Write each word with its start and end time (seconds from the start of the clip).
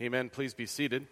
Amen. 0.00 0.30
Please 0.30 0.54
be 0.54 0.66
seated. 0.66 1.08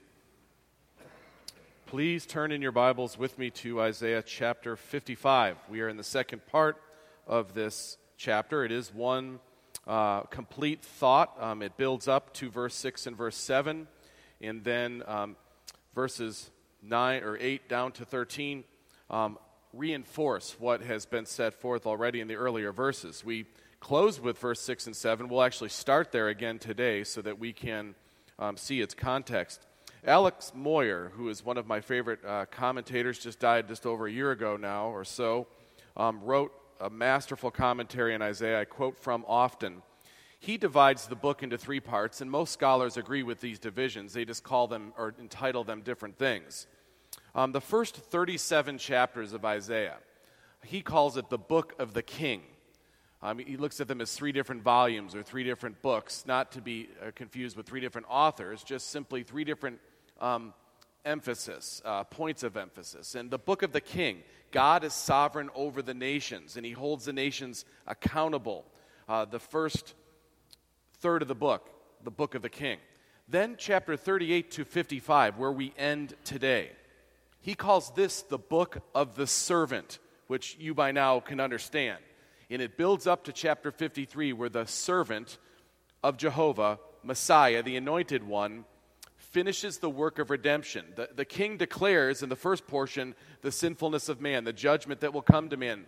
Please 1.86 2.24
turn 2.24 2.52
in 2.52 2.62
your 2.62 2.70
Bibles 2.70 3.18
with 3.18 3.36
me 3.36 3.50
to 3.50 3.80
Isaiah 3.80 4.22
chapter 4.22 4.76
55. 4.76 5.56
We 5.68 5.80
are 5.80 5.88
in 5.88 5.96
the 5.96 6.04
second 6.04 6.46
part 6.46 6.80
of 7.26 7.52
this 7.52 7.98
chapter. 8.16 8.64
It 8.64 8.70
is 8.70 8.94
one 8.94 9.40
uh, 9.88 10.20
complete 10.20 10.84
thought. 10.84 11.36
Um, 11.40 11.62
it 11.62 11.76
builds 11.76 12.06
up 12.06 12.32
to 12.34 12.48
verse 12.48 12.76
6 12.76 13.08
and 13.08 13.16
verse 13.16 13.34
7, 13.34 13.88
and 14.40 14.62
then 14.62 15.02
um, 15.08 15.34
verses 15.92 16.48
9 16.80 17.24
or 17.24 17.36
8 17.38 17.68
down 17.68 17.90
to 17.90 18.04
13 18.04 18.62
um, 19.10 19.36
reinforce 19.72 20.54
what 20.60 20.80
has 20.82 21.06
been 21.06 21.26
set 21.26 21.54
forth 21.54 21.88
already 21.88 22.20
in 22.20 22.28
the 22.28 22.36
earlier 22.36 22.70
verses. 22.70 23.24
We 23.24 23.46
close 23.80 24.20
with 24.20 24.38
verse 24.38 24.60
6 24.60 24.86
and 24.86 24.94
7. 24.94 25.28
We'll 25.28 25.42
actually 25.42 25.70
start 25.70 26.12
there 26.12 26.28
again 26.28 26.60
today 26.60 27.02
so 27.02 27.20
that 27.22 27.40
we 27.40 27.52
can 27.52 27.96
um, 28.38 28.56
see 28.56 28.80
its 28.80 28.94
context. 28.94 29.66
Alec 30.04 30.34
Motyer, 30.54 31.10
who 31.14 31.28
is 31.28 31.44
one 31.44 31.58
of 31.58 31.66
my 31.66 31.80
favorite 31.80 32.24
uh, 32.24 32.46
commentators, 32.46 33.18
just 33.18 33.40
died 33.40 33.66
just 33.68 33.86
over 33.86 34.06
a 34.06 34.12
year 34.12 34.30
ago 34.30 34.56
now 34.56 34.88
or 34.88 35.04
so, 35.04 35.48
um, 35.96 36.22
wrote 36.22 36.52
a 36.80 36.90
masterful 36.90 37.50
commentary 37.50 38.14
on 38.14 38.22
Isaiah 38.22 38.60
I 38.60 38.64
quote 38.64 38.98
from 38.98 39.24
often. 39.26 39.82
He 40.38 40.58
divides 40.58 41.06
the 41.06 41.16
book 41.16 41.42
into 41.42 41.58
three 41.58 41.80
parts, 41.80 42.20
and 42.20 42.30
most 42.30 42.52
scholars 42.52 42.96
agree 42.96 43.22
with 43.22 43.40
these 43.40 43.58
divisions. 43.58 44.12
They 44.12 44.24
just 44.24 44.44
call 44.44 44.68
them 44.68 44.92
or 44.96 45.14
entitle 45.18 45.64
them 45.64 45.80
different 45.80 46.18
things. 46.18 46.66
Um, 47.34 47.52
the 47.52 47.60
first 47.60 47.96
37 47.96 48.78
chapters 48.78 49.32
of 49.32 49.44
Isaiah, 49.44 49.96
he 50.64 50.82
calls 50.82 51.16
it 51.16 51.30
the 51.30 51.38
book 51.38 51.74
of 51.78 51.94
the 51.94 52.02
king. 52.02 52.42
Um, 53.22 53.38
he 53.38 53.56
looks 53.56 53.80
at 53.80 53.88
them 53.88 54.00
as 54.00 54.14
three 54.14 54.32
different 54.32 54.62
volumes 54.62 55.14
or 55.14 55.22
three 55.22 55.42
different 55.42 55.80
books, 55.82 56.24
not 56.26 56.52
to 56.52 56.60
be 56.60 56.88
uh, 57.00 57.10
confused 57.14 57.56
with 57.56 57.66
three 57.66 57.80
different 57.80 58.06
authors, 58.10 58.62
just 58.62 58.90
simply 58.90 59.22
three 59.22 59.44
different 59.44 59.78
um, 60.20 60.52
emphasis, 61.04 61.80
uh, 61.84 62.04
points 62.04 62.42
of 62.42 62.56
emphasis. 62.56 63.14
And 63.14 63.30
the 63.30 63.38
book 63.38 63.62
of 63.62 63.72
the 63.72 63.80
king, 63.80 64.18
God 64.50 64.84
is 64.84 64.92
sovereign 64.92 65.48
over 65.54 65.80
the 65.80 65.94
nations, 65.94 66.56
and 66.56 66.66
he 66.66 66.72
holds 66.72 67.06
the 67.06 67.12
nations 67.12 67.64
accountable. 67.86 68.64
Uh, 69.08 69.24
the 69.24 69.38
first 69.38 69.94
third 70.98 71.22
of 71.22 71.28
the 71.28 71.34
book, 71.34 71.70
the 72.04 72.10
book 72.10 72.34
of 72.34 72.42
the 72.42 72.50
king. 72.50 72.78
Then, 73.28 73.56
chapter 73.58 73.96
38 73.96 74.50
to 74.52 74.64
55, 74.64 75.38
where 75.38 75.50
we 75.50 75.72
end 75.78 76.14
today, 76.24 76.70
he 77.40 77.54
calls 77.54 77.90
this 77.92 78.22
the 78.22 78.38
book 78.38 78.78
of 78.94 79.14
the 79.16 79.26
servant, 79.26 79.98
which 80.26 80.56
you 80.60 80.74
by 80.74 80.92
now 80.92 81.20
can 81.20 81.40
understand. 81.40 81.98
And 82.50 82.62
it 82.62 82.76
builds 82.76 83.06
up 83.06 83.24
to 83.24 83.32
chapter 83.32 83.70
53, 83.70 84.32
where 84.32 84.48
the 84.48 84.66
servant 84.66 85.38
of 86.02 86.16
Jehovah, 86.16 86.78
Messiah, 87.02 87.62
the 87.62 87.76
anointed 87.76 88.22
one, 88.22 88.64
finishes 89.16 89.78
the 89.78 89.90
work 89.90 90.18
of 90.18 90.30
redemption. 90.30 90.86
The, 90.94 91.10
the 91.14 91.24
king 91.24 91.56
declares 91.56 92.22
in 92.22 92.28
the 92.28 92.36
first 92.36 92.66
portion 92.66 93.14
the 93.42 93.52
sinfulness 93.52 94.08
of 94.08 94.20
man, 94.20 94.44
the 94.44 94.52
judgment 94.52 95.00
that 95.00 95.12
will 95.12 95.22
come 95.22 95.48
to 95.50 95.56
man, 95.56 95.84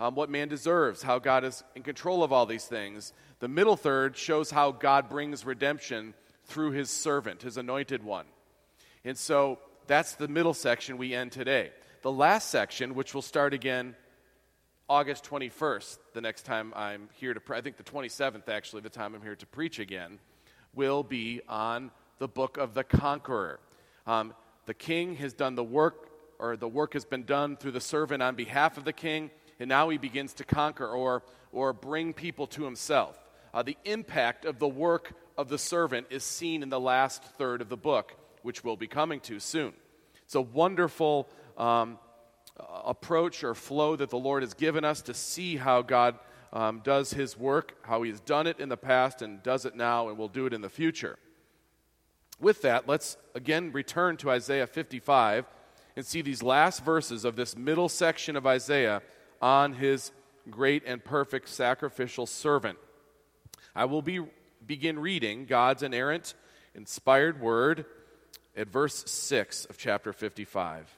um, 0.00 0.14
what 0.14 0.30
man 0.30 0.48
deserves, 0.48 1.02
how 1.02 1.18
God 1.18 1.44
is 1.44 1.62
in 1.74 1.82
control 1.82 2.22
of 2.24 2.32
all 2.32 2.46
these 2.46 2.64
things. 2.64 3.12
The 3.40 3.48
middle 3.48 3.76
third 3.76 4.16
shows 4.16 4.50
how 4.50 4.72
God 4.72 5.08
brings 5.08 5.44
redemption 5.44 6.14
through 6.46 6.72
his 6.72 6.90
servant, 6.90 7.42
his 7.42 7.56
anointed 7.56 8.02
one. 8.02 8.26
And 9.04 9.16
so 9.16 9.58
that's 9.86 10.14
the 10.14 10.28
middle 10.28 10.54
section 10.54 10.98
we 10.98 11.14
end 11.14 11.32
today. 11.32 11.72
The 12.02 12.12
last 12.12 12.50
section, 12.50 12.94
which 12.94 13.14
will 13.14 13.22
start 13.22 13.54
again 13.54 13.94
August 14.90 15.28
21st, 15.28 15.98
the 16.14 16.20
next 16.22 16.46
time 16.46 16.72
I'm 16.74 17.10
here 17.20 17.34
to, 17.34 17.40
pre- 17.40 17.58
I 17.58 17.60
think 17.60 17.76
the 17.76 17.82
27th 17.82 18.48
actually, 18.48 18.80
the 18.80 18.88
time 18.88 19.14
I'm 19.14 19.20
here 19.20 19.36
to 19.36 19.46
preach 19.46 19.78
again, 19.78 20.18
will 20.74 21.02
be 21.02 21.42
on 21.46 21.90
the 22.18 22.26
book 22.26 22.56
of 22.56 22.72
the 22.72 22.84
conqueror. 22.84 23.60
Um, 24.06 24.32
the 24.64 24.72
king 24.72 25.16
has 25.16 25.34
done 25.34 25.56
the 25.56 25.64
work, 25.64 26.08
or 26.38 26.56
the 26.56 26.68
work 26.68 26.94
has 26.94 27.04
been 27.04 27.24
done 27.24 27.58
through 27.58 27.72
the 27.72 27.82
servant 27.82 28.22
on 28.22 28.34
behalf 28.34 28.78
of 28.78 28.84
the 28.84 28.94
king, 28.94 29.30
and 29.60 29.68
now 29.68 29.90
he 29.90 29.98
begins 29.98 30.32
to 30.34 30.44
conquer 30.44 30.88
or, 30.88 31.22
or 31.52 31.74
bring 31.74 32.14
people 32.14 32.46
to 32.46 32.64
himself. 32.64 33.18
Uh, 33.52 33.62
the 33.62 33.76
impact 33.84 34.46
of 34.46 34.58
the 34.58 34.68
work 34.68 35.12
of 35.36 35.50
the 35.50 35.58
servant 35.58 36.06
is 36.08 36.24
seen 36.24 36.62
in 36.62 36.70
the 36.70 36.80
last 36.80 37.22
third 37.36 37.60
of 37.60 37.68
the 37.68 37.76
book, 37.76 38.14
which 38.40 38.64
we'll 38.64 38.76
be 38.76 38.86
coming 38.86 39.20
to 39.20 39.38
soon. 39.38 39.74
It's 40.24 40.34
a 40.34 40.40
wonderful 40.40 41.28
um, 41.58 41.98
approach 42.84 43.44
or 43.44 43.54
flow 43.54 43.96
that 43.96 44.10
the 44.10 44.18
Lord 44.18 44.42
has 44.42 44.54
given 44.54 44.84
us 44.84 45.02
to 45.02 45.14
see 45.14 45.56
how 45.56 45.82
God 45.82 46.18
um, 46.52 46.80
does 46.82 47.12
his 47.12 47.36
work, 47.36 47.74
how 47.82 48.02
he 48.02 48.10
has 48.10 48.20
done 48.20 48.46
it 48.46 48.58
in 48.58 48.68
the 48.68 48.76
past 48.76 49.22
and 49.22 49.42
does 49.42 49.64
it 49.64 49.76
now 49.76 50.08
and 50.08 50.18
will 50.18 50.28
do 50.28 50.46
it 50.46 50.52
in 50.52 50.60
the 50.60 50.68
future. 50.68 51.18
With 52.40 52.62
that, 52.62 52.88
let's 52.88 53.16
again 53.34 53.72
return 53.72 54.16
to 54.18 54.30
Isaiah 54.30 54.66
55 54.66 55.46
and 55.96 56.06
see 56.06 56.22
these 56.22 56.42
last 56.42 56.84
verses 56.84 57.24
of 57.24 57.36
this 57.36 57.56
middle 57.56 57.88
section 57.88 58.36
of 58.36 58.46
Isaiah 58.46 59.02
on 59.42 59.74
his 59.74 60.12
great 60.50 60.84
and 60.86 61.04
perfect 61.04 61.48
sacrificial 61.48 62.26
servant. 62.26 62.78
I 63.74 63.84
will 63.84 64.02
be, 64.02 64.20
begin 64.64 64.98
reading 64.98 65.44
God's 65.44 65.82
inerrant, 65.82 66.34
inspired 66.74 67.40
word 67.40 67.84
at 68.56 68.68
verse 68.68 69.10
6 69.10 69.66
of 69.66 69.76
chapter 69.76 70.12
55. 70.12 70.97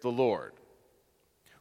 the 0.00 0.10
Lord. 0.10 0.52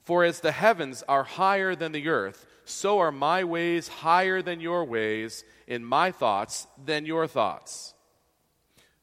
For 0.04 0.24
as 0.24 0.40
the 0.40 0.52
heavens 0.52 1.04
are 1.08 1.24
higher 1.24 1.76
than 1.76 1.92
the 1.92 2.08
earth, 2.08 2.46
so 2.66 3.00
are 3.00 3.12
my 3.12 3.44
ways 3.44 3.88
higher 3.88 4.42
than 4.42 4.60
your 4.60 4.86
ways, 4.86 5.44
and 5.68 5.86
my 5.86 6.12
thoughts 6.12 6.68
than 6.84 7.06
your 7.06 7.28
thoughts. 7.28 7.94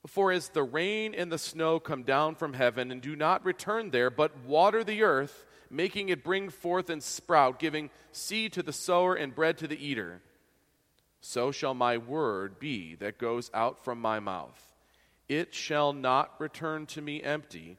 For 0.06 0.30
as 0.30 0.50
the 0.50 0.62
rain 0.62 1.14
and 1.14 1.32
the 1.32 1.38
snow 1.38 1.80
come 1.80 2.04
down 2.04 2.36
from 2.36 2.52
heaven 2.52 2.92
and 2.92 3.00
do 3.00 3.16
not 3.16 3.44
return 3.44 3.90
there, 3.90 4.10
but 4.10 4.38
water 4.44 4.84
the 4.84 5.02
earth, 5.02 5.44
making 5.68 6.08
it 6.08 6.22
bring 6.22 6.48
forth 6.48 6.90
and 6.90 7.02
sprout, 7.02 7.58
giving 7.58 7.90
seed 8.12 8.52
to 8.52 8.62
the 8.62 8.72
sower 8.72 9.14
and 9.14 9.34
bread 9.34 9.58
to 9.58 9.66
the 9.66 9.84
eater, 9.84 10.22
so 11.20 11.50
shall 11.50 11.74
my 11.74 11.98
word 11.98 12.60
be 12.60 12.94
that 12.96 13.18
goes 13.18 13.50
out 13.52 13.84
from 13.84 14.00
my 14.00 14.20
mouth. 14.20 14.74
It 15.28 15.54
shall 15.54 15.92
not 15.92 16.40
return 16.40 16.86
to 16.86 17.02
me 17.02 17.20
empty, 17.20 17.78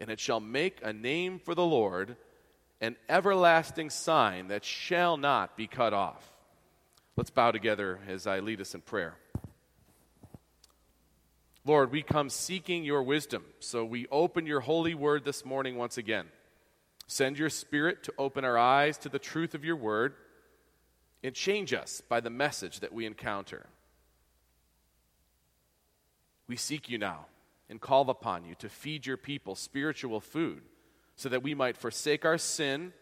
And 0.00 0.10
it 0.10 0.18
shall 0.18 0.40
make 0.40 0.80
a 0.82 0.92
name 0.92 1.38
for 1.38 1.54
the 1.54 1.64
Lord 1.64 2.16
an 2.80 2.96
everlasting 3.08 3.90
sign 3.90 4.48
that 4.48 4.64
shall 4.64 5.16
not 5.16 5.56
be 5.56 5.66
cut 5.66 5.92
off. 5.92 6.32
Let's 7.16 7.30
bow 7.30 7.50
together 7.50 8.00
as 8.08 8.26
I 8.26 8.40
lead 8.40 8.60
us 8.60 8.74
in 8.74 8.80
prayer. 8.80 9.16
Lord, 11.66 11.92
we 11.92 12.02
come 12.02 12.30
seeking 12.30 12.84
your 12.84 13.02
wisdom, 13.02 13.44
so 13.58 13.84
we 13.84 14.06
open 14.10 14.46
your 14.46 14.60
holy 14.60 14.94
word 14.94 15.24
this 15.24 15.44
morning 15.44 15.76
once 15.76 15.98
again. 15.98 16.26
Send 17.06 17.38
your 17.38 17.50
spirit 17.50 18.02
to 18.04 18.14
open 18.16 18.44
our 18.44 18.56
eyes 18.56 18.96
to 18.98 19.10
the 19.10 19.18
truth 19.18 19.54
of 19.54 19.64
your 19.64 19.76
word 19.76 20.14
and 21.22 21.34
change 21.34 21.74
us 21.74 22.00
by 22.00 22.20
the 22.20 22.30
message 22.30 22.80
that 22.80 22.94
we 22.94 23.04
encounter. 23.04 23.66
We 26.46 26.56
seek 26.56 26.88
you 26.88 26.96
now 26.96 27.26
and 27.70 27.80
call 27.80 28.10
upon 28.10 28.44
you 28.44 28.54
to 28.56 28.68
feed 28.68 29.06
your 29.06 29.16
people 29.16 29.54
spiritual 29.54 30.20
food 30.20 30.60
so 31.16 31.28
that 31.28 31.42
we 31.42 31.54
might 31.54 31.76
forsake 31.76 32.24
our 32.24 32.36
sin 32.36 32.92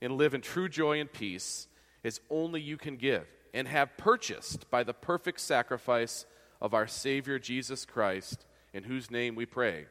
and 0.00 0.16
live 0.16 0.32
in 0.32 0.40
true 0.40 0.68
joy 0.68 1.00
and 1.00 1.12
peace 1.12 1.66
as 2.04 2.20
only 2.30 2.60
you 2.60 2.76
can 2.76 2.96
give, 2.96 3.26
and 3.54 3.66
have 3.66 3.96
purchased 3.96 4.70
by 4.70 4.82
the 4.82 4.92
perfect 4.92 5.40
sacrifice 5.40 6.26
of 6.60 6.74
our 6.74 6.86
Savior 6.86 7.38
Jesus 7.38 7.84
Christ 7.86 8.44
in 8.74 8.84
whose 8.84 9.10
name 9.10 9.34
we 9.34 9.46
pray. 9.46 9.86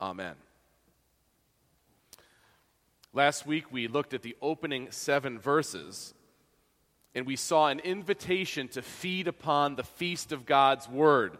Amen. 0.00 0.34
Last 3.12 3.46
week 3.46 3.72
we 3.72 3.86
looked 3.88 4.12
at 4.12 4.22
the 4.22 4.36
opening 4.42 4.90
seven 4.90 5.38
verses 5.38 6.12
and 7.14 7.26
we 7.26 7.36
saw 7.36 7.68
an 7.68 7.78
invitation 7.78 8.68
to 8.68 8.82
feed 8.82 9.26
upon 9.26 9.76
the 9.76 9.84
feast 9.84 10.32
of 10.32 10.44
God's 10.44 10.86
word. 10.88 11.38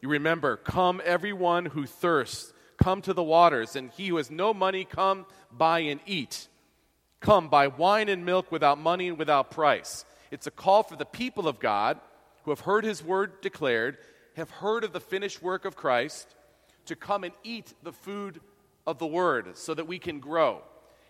You 0.00 0.08
remember, 0.08 0.56
come 0.56 1.02
everyone 1.04 1.66
who 1.66 1.86
thirsts, 1.86 2.52
come 2.78 3.02
to 3.02 3.12
the 3.12 3.22
waters, 3.22 3.76
and 3.76 3.90
he 3.90 4.08
who 4.08 4.16
has 4.16 4.30
no 4.30 4.54
money, 4.54 4.84
come 4.84 5.26
buy 5.52 5.80
and 5.80 6.00
eat. 6.06 6.48
Come 7.20 7.48
buy 7.48 7.66
wine 7.66 8.08
and 8.08 8.24
milk 8.24 8.50
without 8.50 8.78
money 8.78 9.08
and 9.08 9.18
without 9.18 9.50
price. 9.50 10.06
It's 10.30 10.46
a 10.46 10.50
call 10.50 10.82
for 10.82 10.96
the 10.96 11.04
people 11.04 11.46
of 11.46 11.60
God 11.60 12.00
who 12.44 12.50
have 12.50 12.60
heard 12.60 12.84
his 12.84 13.04
word 13.04 13.42
declared, 13.42 13.98
have 14.36 14.50
heard 14.50 14.84
of 14.84 14.92
the 14.92 15.00
finished 15.00 15.42
work 15.42 15.66
of 15.66 15.76
Christ, 15.76 16.34
to 16.86 16.96
come 16.96 17.24
and 17.24 17.34
eat 17.44 17.74
the 17.82 17.92
food 17.92 18.40
of 18.86 18.98
the 18.98 19.06
word 19.06 19.58
so 19.58 19.74
that 19.74 19.86
we 19.86 19.98
can 19.98 20.18
grow. 20.18 20.62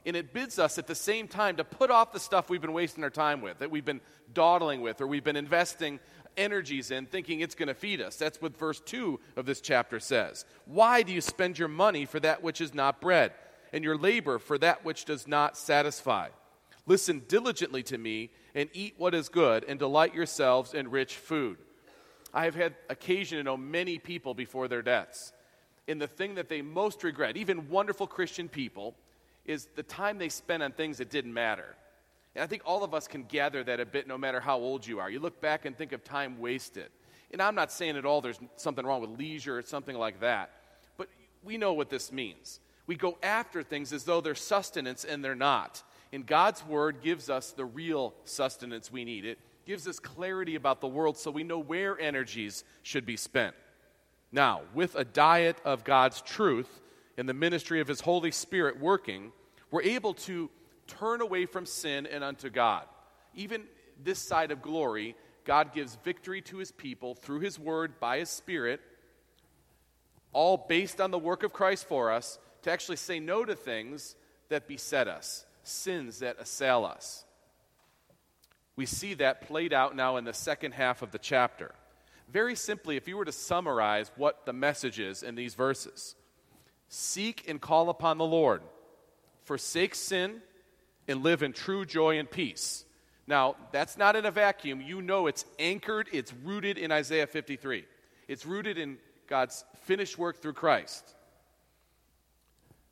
And 0.04 0.16
it 0.16 0.32
bids 0.32 0.58
us 0.58 0.78
at 0.78 0.86
the 0.86 0.94
same 0.94 1.28
time 1.28 1.56
to 1.56 1.64
put 1.64 1.90
off 1.90 2.12
the 2.12 2.18
stuff 2.18 2.50
we've 2.50 2.60
been 2.60 2.72
wasting 2.72 3.04
our 3.04 3.10
time 3.10 3.40
with, 3.40 3.58
that 3.58 3.70
we've 3.70 3.84
been 3.84 4.00
dawdling 4.32 4.80
with, 4.80 5.00
or 5.00 5.06
we've 5.06 5.22
been 5.22 5.36
investing 5.36 6.00
energies 6.36 6.90
in, 6.90 7.06
thinking 7.06 7.40
it's 7.40 7.54
going 7.54 7.68
to 7.68 7.74
feed 7.74 8.00
us. 8.00 8.16
That's 8.16 8.40
what 8.40 8.58
verse 8.58 8.80
2 8.80 9.20
of 9.36 9.46
this 9.46 9.60
chapter 9.60 10.00
says. 10.00 10.44
Why 10.64 11.02
do 11.02 11.12
you 11.12 11.20
spend 11.20 11.58
your 11.58 11.68
money 11.68 12.04
for 12.04 12.20
that 12.20 12.42
which 12.42 12.60
is 12.60 12.74
not 12.74 13.00
bread, 13.00 13.32
and 13.72 13.84
your 13.84 13.96
labor 13.96 14.38
for 14.38 14.58
that 14.58 14.84
which 14.84 15.04
does 15.04 15.26
not 15.26 15.56
satisfy? 15.56 16.28
Listen 16.86 17.22
diligently 17.28 17.82
to 17.84 17.98
me, 17.98 18.30
and 18.54 18.68
eat 18.72 18.94
what 18.96 19.14
is 19.14 19.28
good, 19.28 19.64
and 19.68 19.78
delight 19.78 20.14
yourselves 20.14 20.74
in 20.74 20.90
rich 20.90 21.16
food. 21.16 21.58
I 22.32 22.44
have 22.44 22.54
had 22.54 22.74
occasion 22.88 23.38
to 23.38 23.44
know 23.44 23.56
many 23.56 23.98
people 23.98 24.34
before 24.34 24.68
their 24.68 24.82
deaths. 24.82 25.32
And 25.88 26.00
the 26.00 26.06
thing 26.06 26.36
that 26.36 26.48
they 26.48 26.62
most 26.62 27.02
regret, 27.02 27.36
even 27.36 27.68
wonderful 27.68 28.06
Christian 28.06 28.48
people, 28.48 28.94
is 29.44 29.68
the 29.74 29.82
time 29.82 30.18
they 30.18 30.28
spent 30.28 30.62
on 30.62 30.72
things 30.72 30.98
that 30.98 31.10
didn't 31.10 31.34
matter. 31.34 31.76
And 32.34 32.44
I 32.44 32.46
think 32.46 32.62
all 32.64 32.84
of 32.84 32.94
us 32.94 33.08
can 33.08 33.24
gather 33.24 33.64
that 33.64 33.80
a 33.80 33.86
bit 33.86 34.06
no 34.06 34.16
matter 34.16 34.40
how 34.40 34.58
old 34.58 34.86
you 34.86 35.00
are. 35.00 35.10
You 35.10 35.20
look 35.20 35.40
back 35.40 35.64
and 35.64 35.76
think 35.76 35.92
of 35.92 36.04
time 36.04 36.38
wasted. 36.38 36.90
And 37.32 37.40
I'm 37.40 37.54
not 37.54 37.72
saying 37.72 37.96
at 37.96 38.04
all 38.04 38.20
there's 38.20 38.40
something 38.56 38.84
wrong 38.84 39.00
with 39.00 39.18
leisure 39.18 39.58
or 39.58 39.62
something 39.62 39.96
like 39.96 40.20
that, 40.20 40.50
but 40.96 41.08
we 41.42 41.56
know 41.58 41.72
what 41.72 41.90
this 41.90 42.12
means. 42.12 42.60
We 42.86 42.96
go 42.96 43.18
after 43.22 43.62
things 43.62 43.92
as 43.92 44.04
though 44.04 44.20
they're 44.20 44.34
sustenance 44.34 45.04
and 45.04 45.24
they're 45.24 45.36
not. 45.36 45.82
And 46.12 46.26
God's 46.26 46.64
word 46.66 47.02
gives 47.02 47.30
us 47.30 47.52
the 47.52 47.64
real 47.64 48.14
sustenance 48.24 48.90
we 48.90 49.04
need. 49.04 49.24
It 49.24 49.38
gives 49.64 49.86
us 49.86 50.00
clarity 50.00 50.56
about 50.56 50.80
the 50.80 50.88
world 50.88 51.16
so 51.16 51.30
we 51.30 51.44
know 51.44 51.60
where 51.60 51.98
energies 52.00 52.64
should 52.82 53.06
be 53.06 53.16
spent. 53.16 53.54
Now, 54.32 54.62
with 54.74 54.96
a 54.96 55.04
diet 55.04 55.58
of 55.64 55.84
God's 55.84 56.20
truth 56.22 56.80
and 57.16 57.28
the 57.28 57.34
ministry 57.34 57.80
of 57.80 57.86
His 57.86 58.00
Holy 58.00 58.32
Spirit 58.32 58.80
working, 58.80 59.30
we're 59.70 59.82
able 59.82 60.14
to 60.14 60.50
turn 60.98 61.20
away 61.20 61.46
from 61.46 61.66
sin 61.66 62.06
and 62.06 62.24
unto 62.24 62.50
God. 62.50 62.84
Even 63.34 63.62
this 64.02 64.18
side 64.18 64.50
of 64.50 64.62
glory, 64.62 65.14
God 65.44 65.72
gives 65.72 65.96
victory 66.04 66.42
to 66.42 66.58
his 66.58 66.72
people 66.72 67.14
through 67.14 67.40
his 67.40 67.58
word 67.58 68.00
by 68.00 68.18
his 68.18 68.30
spirit, 68.30 68.80
all 70.32 70.56
based 70.68 71.00
on 71.00 71.10
the 71.10 71.18
work 71.18 71.42
of 71.42 71.52
Christ 71.52 71.86
for 71.86 72.10
us, 72.10 72.38
to 72.62 72.70
actually 72.70 72.96
say 72.96 73.20
no 73.20 73.44
to 73.44 73.54
things 73.54 74.16
that 74.48 74.68
beset 74.68 75.08
us, 75.08 75.44
sins 75.62 76.20
that 76.20 76.38
assail 76.38 76.84
us. 76.84 77.24
We 78.76 78.86
see 78.86 79.14
that 79.14 79.42
played 79.42 79.72
out 79.72 79.96
now 79.96 80.16
in 80.16 80.24
the 80.24 80.32
second 80.32 80.72
half 80.72 81.02
of 81.02 81.10
the 81.10 81.18
chapter. 81.18 81.74
Very 82.28 82.54
simply, 82.54 82.96
if 82.96 83.08
you 83.08 83.16
were 83.16 83.24
to 83.24 83.32
summarize 83.32 84.10
what 84.16 84.46
the 84.46 84.52
message 84.52 85.00
is 85.00 85.22
in 85.22 85.34
these 85.34 85.54
verses, 85.54 86.14
seek 86.88 87.48
and 87.48 87.60
call 87.60 87.90
upon 87.90 88.18
the 88.18 88.24
Lord 88.24 88.62
forsake 89.50 89.96
sin, 89.96 90.40
and 91.10 91.22
live 91.22 91.42
in 91.42 91.52
true 91.52 91.84
joy 91.84 92.18
and 92.18 92.30
peace. 92.30 92.84
Now, 93.26 93.56
that's 93.72 93.98
not 93.98 94.16
in 94.16 94.24
a 94.26 94.30
vacuum. 94.30 94.80
You 94.80 95.02
know 95.02 95.26
it's 95.26 95.44
anchored, 95.58 96.08
it's 96.12 96.32
rooted 96.32 96.78
in 96.78 96.90
Isaiah 96.90 97.26
53. 97.26 97.84
It's 98.28 98.46
rooted 98.46 98.78
in 98.78 98.98
God's 99.28 99.64
finished 99.82 100.18
work 100.18 100.40
through 100.40 100.54
Christ. 100.54 101.14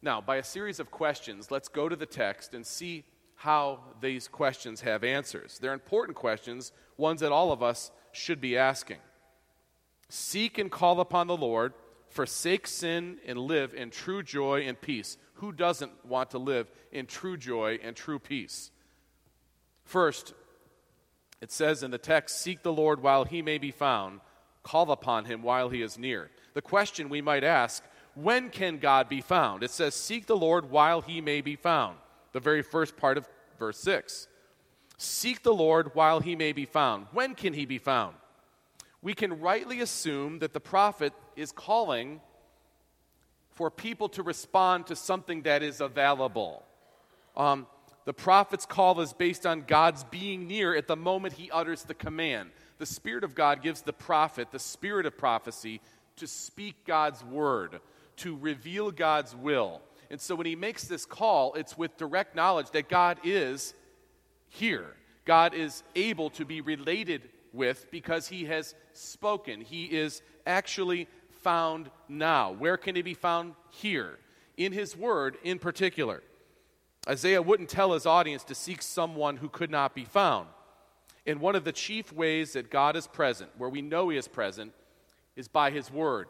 Now, 0.02 0.20
by 0.20 0.36
a 0.36 0.44
series 0.44 0.78
of 0.80 0.90
questions, 0.90 1.50
let's 1.50 1.68
go 1.68 1.88
to 1.88 1.96
the 1.96 2.06
text 2.06 2.54
and 2.54 2.64
see 2.64 3.04
how 3.34 3.80
these 4.00 4.28
questions 4.28 4.80
have 4.82 5.02
answers. 5.02 5.58
They're 5.58 5.72
important 5.72 6.16
questions, 6.16 6.72
ones 6.96 7.20
that 7.20 7.32
all 7.32 7.52
of 7.52 7.62
us 7.62 7.90
should 8.12 8.40
be 8.40 8.56
asking. 8.56 8.98
Seek 10.08 10.58
and 10.58 10.70
call 10.70 11.00
upon 11.00 11.26
the 11.26 11.36
Lord, 11.36 11.72
forsake 12.10 12.66
sin, 12.66 13.18
and 13.26 13.38
live 13.38 13.74
in 13.74 13.90
true 13.90 14.22
joy 14.22 14.62
and 14.62 14.80
peace. 14.80 15.16
Who 15.34 15.52
doesn't 15.52 16.04
want 16.04 16.30
to 16.30 16.38
live 16.38 16.70
in 16.90 17.06
true 17.06 17.36
joy 17.36 17.78
and 17.82 17.94
true 17.94 18.18
peace? 18.18 18.70
First, 19.84 20.34
it 21.40 21.52
says 21.52 21.82
in 21.82 21.90
the 21.90 21.98
text, 21.98 22.40
Seek 22.40 22.62
the 22.62 22.72
Lord 22.72 23.02
while 23.02 23.24
he 23.24 23.42
may 23.42 23.58
be 23.58 23.70
found, 23.70 24.20
call 24.62 24.90
upon 24.90 25.24
him 25.24 25.42
while 25.42 25.68
he 25.68 25.82
is 25.82 25.98
near. 25.98 26.30
The 26.54 26.62
question 26.62 27.08
we 27.08 27.22
might 27.22 27.44
ask, 27.44 27.84
when 28.14 28.50
can 28.50 28.78
God 28.78 29.08
be 29.08 29.20
found? 29.20 29.62
It 29.62 29.70
says, 29.70 29.94
Seek 29.94 30.26
the 30.26 30.36
Lord 30.36 30.70
while 30.70 31.00
he 31.00 31.20
may 31.20 31.40
be 31.40 31.54
found. 31.54 31.98
The 32.32 32.40
very 32.40 32.62
first 32.62 32.96
part 32.96 33.16
of 33.16 33.28
verse 33.58 33.78
6. 33.78 34.26
Seek 34.96 35.44
the 35.44 35.54
Lord 35.54 35.94
while 35.94 36.18
he 36.18 36.34
may 36.34 36.52
be 36.52 36.64
found. 36.64 37.06
When 37.12 37.36
can 37.36 37.54
he 37.54 37.64
be 37.64 37.78
found? 37.78 38.16
We 39.00 39.14
can 39.14 39.40
rightly 39.40 39.80
assume 39.80 40.40
that 40.40 40.52
the 40.52 40.60
prophet 40.60 41.12
is 41.38 41.52
calling 41.52 42.20
for 43.50 43.70
people 43.70 44.08
to 44.10 44.22
respond 44.22 44.86
to 44.86 44.96
something 44.96 45.42
that 45.42 45.62
is 45.62 45.80
available. 45.80 46.64
Um, 47.36 47.66
the 48.04 48.12
prophet's 48.12 48.66
call 48.66 49.00
is 49.00 49.12
based 49.12 49.46
on 49.46 49.62
God's 49.62 50.04
being 50.04 50.46
near 50.46 50.74
at 50.74 50.86
the 50.86 50.96
moment 50.96 51.34
he 51.34 51.50
utters 51.50 51.82
the 51.82 51.94
command. 51.94 52.50
The 52.78 52.86
Spirit 52.86 53.24
of 53.24 53.34
God 53.34 53.62
gives 53.62 53.82
the 53.82 53.92
prophet 53.92 54.48
the 54.50 54.58
spirit 54.58 55.06
of 55.06 55.18
prophecy 55.18 55.80
to 56.16 56.26
speak 56.26 56.86
God's 56.86 57.24
word, 57.24 57.80
to 58.16 58.36
reveal 58.36 58.90
God's 58.90 59.34
will. 59.34 59.82
And 60.10 60.20
so 60.20 60.34
when 60.34 60.46
he 60.46 60.56
makes 60.56 60.84
this 60.84 61.04
call, 61.04 61.54
it's 61.54 61.76
with 61.76 61.96
direct 61.96 62.34
knowledge 62.34 62.70
that 62.70 62.88
God 62.88 63.18
is 63.24 63.74
here. 64.48 64.94
God 65.24 65.52
is 65.52 65.82
able 65.94 66.30
to 66.30 66.44
be 66.44 66.60
related 66.60 67.28
with 67.52 67.90
because 67.90 68.28
he 68.28 68.46
has 68.46 68.74
spoken. 68.92 69.60
He 69.60 69.84
is 69.84 70.22
actually 70.46 71.08
found 71.42 71.90
now? 72.08 72.52
Where 72.52 72.76
can 72.76 72.96
he 72.96 73.02
be 73.02 73.14
found? 73.14 73.54
Here, 73.70 74.18
in 74.56 74.72
his 74.72 74.96
word 74.96 75.36
in 75.42 75.58
particular. 75.58 76.22
Isaiah 77.08 77.42
wouldn't 77.42 77.70
tell 77.70 77.92
his 77.92 78.06
audience 78.06 78.44
to 78.44 78.54
seek 78.54 78.82
someone 78.82 79.36
who 79.36 79.48
could 79.48 79.70
not 79.70 79.94
be 79.94 80.04
found. 80.04 80.48
And 81.26 81.40
one 81.40 81.56
of 81.56 81.64
the 81.64 81.72
chief 81.72 82.12
ways 82.12 82.54
that 82.54 82.70
God 82.70 82.96
is 82.96 83.06
present, 83.06 83.50
where 83.56 83.68
we 83.68 83.82
know 83.82 84.08
he 84.08 84.16
is 84.16 84.28
present, 84.28 84.72
is 85.36 85.48
by 85.48 85.70
his 85.70 85.90
word. 85.90 86.28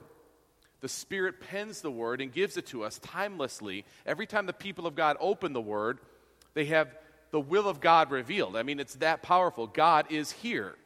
The 0.81 0.89
Spirit 0.89 1.41
pens 1.41 1.81
the 1.81 1.91
word 1.91 2.21
and 2.21 2.33
gives 2.33 2.57
it 2.57 2.67
to 2.67 2.85
us 2.85 2.99
timelessly. 3.01 3.85
Every 4.07 4.27
time 4.27 4.47
the 4.47 4.53
people 4.53 4.87
of 4.87 4.95
God 4.95 5.17
open 5.21 5.53
the 5.53 5.61
word, 5.61 5.99
they 6.55 6.67
have 6.67 6.95
the 7.31 7.41
will 7.41 7.69
of 7.69 7.81
God 7.81 8.11
revealed. 8.11 8.57
I 8.57 8.63
mean, 8.63 8.81
it's 8.81 8.95
that 8.97 9.23
powerful. 9.23 9.67
God 9.67 10.07
is 10.11 10.31
here. 10.31 10.77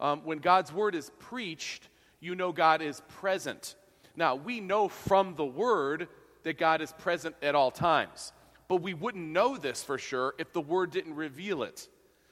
Um, 0.00 0.22
when 0.24 0.38
God's 0.38 0.72
word 0.72 0.94
is 0.94 1.10
preached, 1.18 1.88
you 2.22 2.36
know 2.36 2.52
God 2.52 2.80
is 2.80 3.02
present. 3.20 3.74
Now, 4.16 4.36
we 4.36 4.60
know 4.60 4.88
from 4.88 5.34
the 5.34 5.44
Word 5.44 6.08
that 6.44 6.56
God 6.56 6.80
is 6.80 6.92
present 6.92 7.34
at 7.42 7.54
all 7.54 7.70
times, 7.70 8.32
but 8.68 8.76
we 8.76 8.94
wouldn't 8.94 9.32
know 9.32 9.56
this 9.56 9.82
for 9.82 9.98
sure 9.98 10.34
if 10.38 10.52
the 10.52 10.60
Word 10.60 10.92
didn't 10.92 11.16
reveal 11.16 11.64
it. 11.64 11.88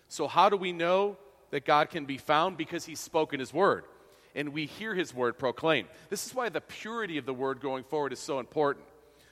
So, 0.08 0.28
how 0.28 0.48
do 0.48 0.56
we 0.56 0.72
know 0.72 1.16
that 1.50 1.64
God 1.64 1.90
can 1.90 2.04
be 2.04 2.18
found? 2.18 2.56
Because 2.56 2.84
He's 2.84 3.00
spoken 3.00 3.40
His 3.40 3.52
Word, 3.52 3.84
and 4.34 4.50
we 4.50 4.66
hear 4.66 4.94
His 4.94 5.12
Word 5.12 5.38
proclaimed. 5.38 5.88
This 6.08 6.24
is 6.24 6.34
why 6.34 6.48
the 6.50 6.60
purity 6.60 7.18
of 7.18 7.26
the 7.26 7.34
Word 7.34 7.60
going 7.60 7.82
forward 7.82 8.12
is 8.12 8.20
so 8.20 8.38
important. 8.38 8.86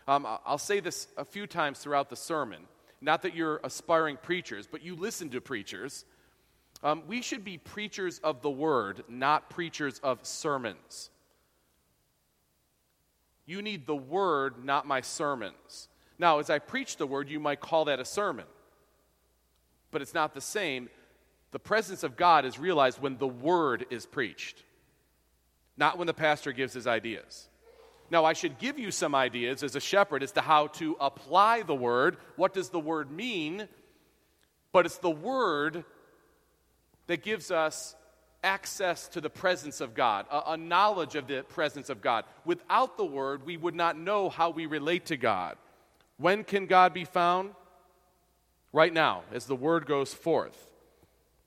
Um, 0.09 0.27
I'll 0.45 0.59
say 0.59 0.81
this 0.81 1.07
a 1.17 1.25
few 1.25 1.47
times 1.47 1.79
throughout 1.79 2.11
the 2.11 2.17
sermon. 2.17 2.63
Not 3.01 3.23
that 3.23 3.37
you're 3.37 3.61
aspiring 3.63 4.17
preachers, 4.21 4.67
but 4.67 4.83
you 4.83 4.97
listen 4.97 5.29
to 5.31 5.41
preachers. 5.41 6.05
Um, 6.83 7.03
we 7.09 7.23
should 7.23 7.45
be 7.45 7.59
preachers 7.59 8.21
of 8.23 8.41
the 8.41 8.51
word, 8.51 9.03
not 9.09 9.51
preachers 9.51 9.99
of 10.03 10.25
sermons. 10.25 11.11
You 13.47 13.63
need 13.63 13.87
the 13.87 13.97
word, 13.97 14.65
not 14.65 14.87
my 14.87 15.01
sermons. 15.01 15.89
Now, 16.19 16.39
as 16.39 16.51
I 16.51 16.59
preach 16.59 16.97
the 16.97 17.07
word, 17.07 17.29
you 17.29 17.41
might 17.41 17.61
call 17.61 17.87
that 17.87 17.99
a 17.99 18.05
sermon, 18.05 18.45
but 19.91 20.03
it's 20.03 20.15
not 20.15 20.35
the 20.35 20.41
same. 20.41 20.89
The 21.51 21.59
presence 21.59 22.03
of 22.03 22.17
God 22.17 22.45
is 22.45 22.59
realized 22.59 23.01
when 23.01 23.17
the 23.17 23.27
word 23.27 23.87
is 23.91 24.05
preached, 24.05 24.63
not 25.77 25.97
when 25.97 26.07
the 26.07 26.15
pastor 26.15 26.53
gives 26.53 26.75
his 26.75 26.87
ideas. 26.87 27.49
Now, 28.11 28.25
I 28.25 28.33
should 28.33 28.59
give 28.59 28.79
you 28.79 28.91
some 28.91 29.15
ideas 29.15 29.63
as 29.63 29.77
a 29.77 29.81
shepherd 29.81 30.23
as 30.23 30.33
to 30.33 30.41
how 30.41 30.69
to 30.69 30.97
apply 31.01 31.63
the 31.63 31.75
word. 31.75 32.17
What 32.37 32.55
does 32.55 32.71
the 32.71 32.81
word 32.81 33.11
mean? 33.11 33.69
But 34.73 34.87
it's 34.87 34.99
the 34.99 35.11
word 35.11 35.85
that 37.09 37.23
gives 37.23 37.51
us 37.51 37.97
access 38.45 39.09
to 39.09 39.21
the 39.21 39.31
presence 39.31 39.81
of 39.81 39.95
God, 39.95 40.27
a, 40.31 40.53
a, 40.53 40.57
knowledge 40.57 41.17
of 41.17 41.27
the 41.27 41.43
presence 41.43 41.91
of 41.91 42.01
God. 42.01 42.25
Without 42.45 42.97
the 42.97 43.05
Word, 43.05 43.45
we 43.45 43.57
would 43.57 43.75
not 43.75 43.99
know 43.99 44.29
how 44.29 44.51
we 44.51 44.67
relate 44.67 45.07
to 45.07 45.17
God. 45.17 45.57
When 46.19 46.45
can 46.45 46.67
God 46.67 46.95
be 46.95 47.05
found? 47.05 47.51
Right 48.73 48.93
now, 48.93 49.23
as 49.33 49.47
the 49.47 49.57
Word 49.57 49.87
goes 49.87 50.15
forth. 50.15 50.69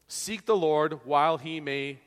Seek 0.07 0.45
the 0.45 0.55
Lord 0.55 1.05
while 1.05 1.37
He 1.37 1.61
may 1.61 1.99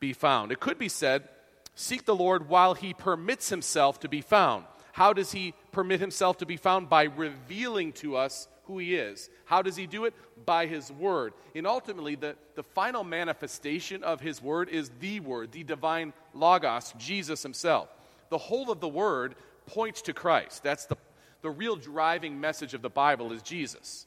be 0.00 0.12
found. 0.12 0.52
It 0.52 0.60
could 0.60 0.78
be 0.78 0.88
said, 0.88 1.28
Seek 1.74 2.04
the 2.04 2.16
Lord 2.16 2.48
while 2.48 2.74
He 2.74 2.92
permits 2.92 3.48
Himself 3.48 4.00
to 4.00 4.08
be 4.08 4.20
found. 4.20 4.64
How 4.92 5.12
does 5.12 5.32
He 5.32 5.54
permit 5.72 6.00
Himself 6.00 6.38
to 6.38 6.46
be 6.46 6.56
found? 6.56 6.90
By 6.90 7.04
revealing 7.04 7.92
to 7.94 8.16
us 8.16 8.48
who 8.70 8.78
he 8.78 8.94
is. 8.94 9.28
How 9.46 9.62
does 9.62 9.74
he 9.74 9.86
do 9.86 10.04
it? 10.04 10.14
By 10.46 10.66
his 10.66 10.92
word. 10.92 11.32
And 11.54 11.66
ultimately, 11.66 12.14
the, 12.14 12.36
the 12.54 12.62
final 12.62 13.02
manifestation 13.02 14.04
of 14.04 14.20
his 14.20 14.40
word 14.40 14.68
is 14.68 14.90
the 15.00 15.18
word, 15.18 15.50
the 15.50 15.64
divine 15.64 16.12
Logos, 16.34 16.94
Jesus 16.96 17.42
himself. 17.42 17.88
The 18.28 18.38
whole 18.38 18.70
of 18.70 18.80
the 18.80 18.88
word 18.88 19.34
points 19.66 20.02
to 20.02 20.12
Christ. 20.12 20.62
That's 20.62 20.86
the, 20.86 20.96
the 21.42 21.50
real 21.50 21.74
driving 21.74 22.40
message 22.40 22.74
of 22.74 22.82
the 22.82 22.90
Bible 22.90 23.32
is 23.32 23.42
Jesus. 23.42 24.06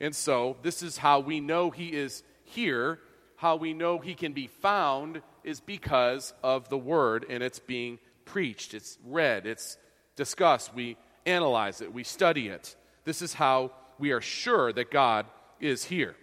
And 0.00 0.14
so, 0.14 0.56
this 0.62 0.82
is 0.82 0.96
how 0.96 1.20
we 1.20 1.38
know 1.38 1.70
he 1.70 1.92
is 1.92 2.24
here. 2.44 2.98
How 3.36 3.54
we 3.56 3.72
know 3.72 3.98
he 3.98 4.14
can 4.14 4.32
be 4.32 4.48
found 4.48 5.22
is 5.44 5.60
because 5.60 6.34
of 6.42 6.68
the 6.68 6.78
word 6.78 7.24
and 7.28 7.42
it's 7.42 7.60
being 7.60 8.00
preached, 8.24 8.74
it's 8.74 8.98
read, 9.04 9.46
it's 9.46 9.78
discussed, 10.16 10.74
we 10.74 10.96
analyze 11.26 11.80
it, 11.80 11.92
we 11.92 12.04
study 12.04 12.48
it. 12.48 12.76
This 13.04 13.22
is 13.22 13.34
how 13.34 13.72
we 13.98 14.12
are 14.12 14.20
sure 14.20 14.72
that 14.72 14.90
God 14.90 15.26
is 15.60 15.84
here. 15.84 16.16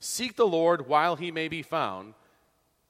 Seek 0.00 0.36
the 0.36 0.46
Lord 0.46 0.86
while 0.86 1.16
he 1.16 1.30
may 1.30 1.48
be 1.48 1.62
found, 1.62 2.14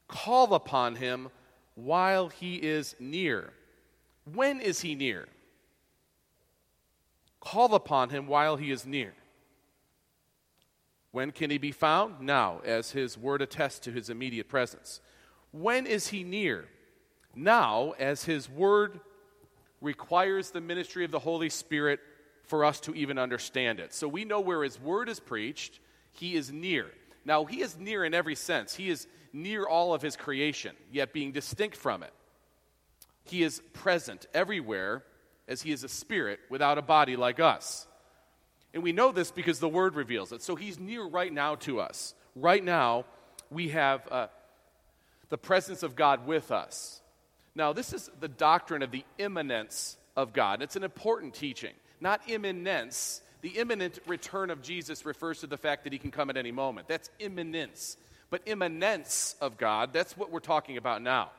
call 0.08 0.54
upon 0.54 0.96
him 0.96 1.28
while 1.74 2.28
he 2.28 2.56
is 2.56 2.94
near. 2.98 3.52
When 4.34 4.60
is 4.60 4.80
he 4.80 4.94
near? 4.94 5.28
Call 7.40 7.74
upon 7.74 8.10
him 8.10 8.26
while 8.26 8.56
he 8.56 8.70
is 8.70 8.84
near. 8.84 9.14
When 11.12 11.30
can 11.30 11.50
he 11.50 11.58
be 11.58 11.72
found? 11.72 12.20
Now, 12.20 12.60
as 12.64 12.90
his 12.90 13.16
word 13.16 13.40
attests 13.40 13.78
to 13.80 13.92
his 13.92 14.10
immediate 14.10 14.48
presence. 14.48 15.00
When 15.52 15.86
is 15.86 16.08
he 16.08 16.24
near? 16.24 16.68
Now, 17.34 17.94
as 17.98 18.24
his 18.24 18.50
word 18.50 19.00
requires 19.80 20.50
the 20.50 20.60
ministry 20.60 21.04
of 21.04 21.10
the 21.10 21.18
Holy 21.20 21.48
Spirit 21.48 22.00
for 22.48 22.64
us 22.64 22.80
to 22.80 22.94
even 22.94 23.18
understand 23.18 23.78
it. 23.78 23.94
So 23.94 24.08
we 24.08 24.24
know 24.24 24.40
where 24.40 24.64
his 24.64 24.80
word 24.80 25.08
is 25.08 25.20
preached, 25.20 25.78
he 26.12 26.34
is 26.34 26.50
near. 26.50 26.86
Now, 27.24 27.44
he 27.44 27.60
is 27.60 27.78
near 27.78 28.04
in 28.04 28.14
every 28.14 28.34
sense. 28.34 28.74
He 28.74 28.88
is 28.88 29.06
near 29.32 29.66
all 29.66 29.92
of 29.92 30.00
his 30.00 30.16
creation, 30.16 30.74
yet 30.90 31.12
being 31.12 31.32
distinct 31.32 31.76
from 31.76 32.02
it. 32.02 32.12
He 33.24 33.42
is 33.42 33.60
present 33.74 34.26
everywhere 34.32 35.04
as 35.46 35.60
he 35.60 35.72
is 35.72 35.84
a 35.84 35.88
spirit 35.88 36.40
without 36.48 36.78
a 36.78 36.82
body 36.82 37.16
like 37.16 37.38
us. 37.38 37.86
And 38.72 38.82
we 38.82 38.92
know 38.92 39.12
this 39.12 39.30
because 39.30 39.60
the 39.60 39.68
word 39.68 39.94
reveals 39.94 40.32
it. 40.32 40.42
So 40.42 40.56
he's 40.56 40.78
near 40.78 41.04
right 41.04 41.32
now 41.32 41.56
to 41.56 41.80
us. 41.80 42.14
Right 42.34 42.64
now, 42.64 43.04
we 43.50 43.68
have 43.68 44.06
uh, 44.10 44.26
the 45.28 45.38
presence 45.38 45.82
of 45.82 45.96
God 45.96 46.26
with 46.26 46.50
us. 46.50 47.02
Now, 47.54 47.74
this 47.74 47.92
is 47.92 48.10
the 48.20 48.28
doctrine 48.28 48.82
of 48.82 48.90
the 48.90 49.04
immanence 49.18 49.98
of 50.16 50.32
God. 50.32 50.62
It's 50.62 50.76
an 50.76 50.84
important 50.84 51.34
teaching 51.34 51.72
not 52.00 52.22
imminence. 52.28 53.22
The 53.40 53.50
imminent 53.50 53.98
return 54.06 54.50
of 54.50 54.62
Jesus 54.62 55.04
refers 55.04 55.40
to 55.40 55.46
the 55.46 55.56
fact 55.56 55.84
that 55.84 55.92
he 55.92 55.98
can 55.98 56.10
come 56.10 56.30
at 56.30 56.36
any 56.36 56.52
moment. 56.52 56.88
That's 56.88 57.10
imminence. 57.18 57.96
But 58.30 58.42
immanence 58.46 59.36
of 59.40 59.56
God, 59.56 59.92
that's 59.92 60.16
what 60.16 60.30
we're 60.30 60.40
talking 60.40 60.76
about 60.76 61.02
now. 61.02 61.30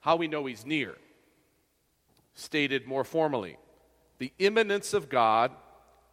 How 0.00 0.16
we 0.16 0.28
know 0.28 0.46
he's 0.46 0.64
near. 0.64 0.94
Stated 2.34 2.86
more 2.86 3.04
formally, 3.04 3.58
the 4.18 4.32
immanence 4.38 4.94
of 4.94 5.08
God, 5.08 5.50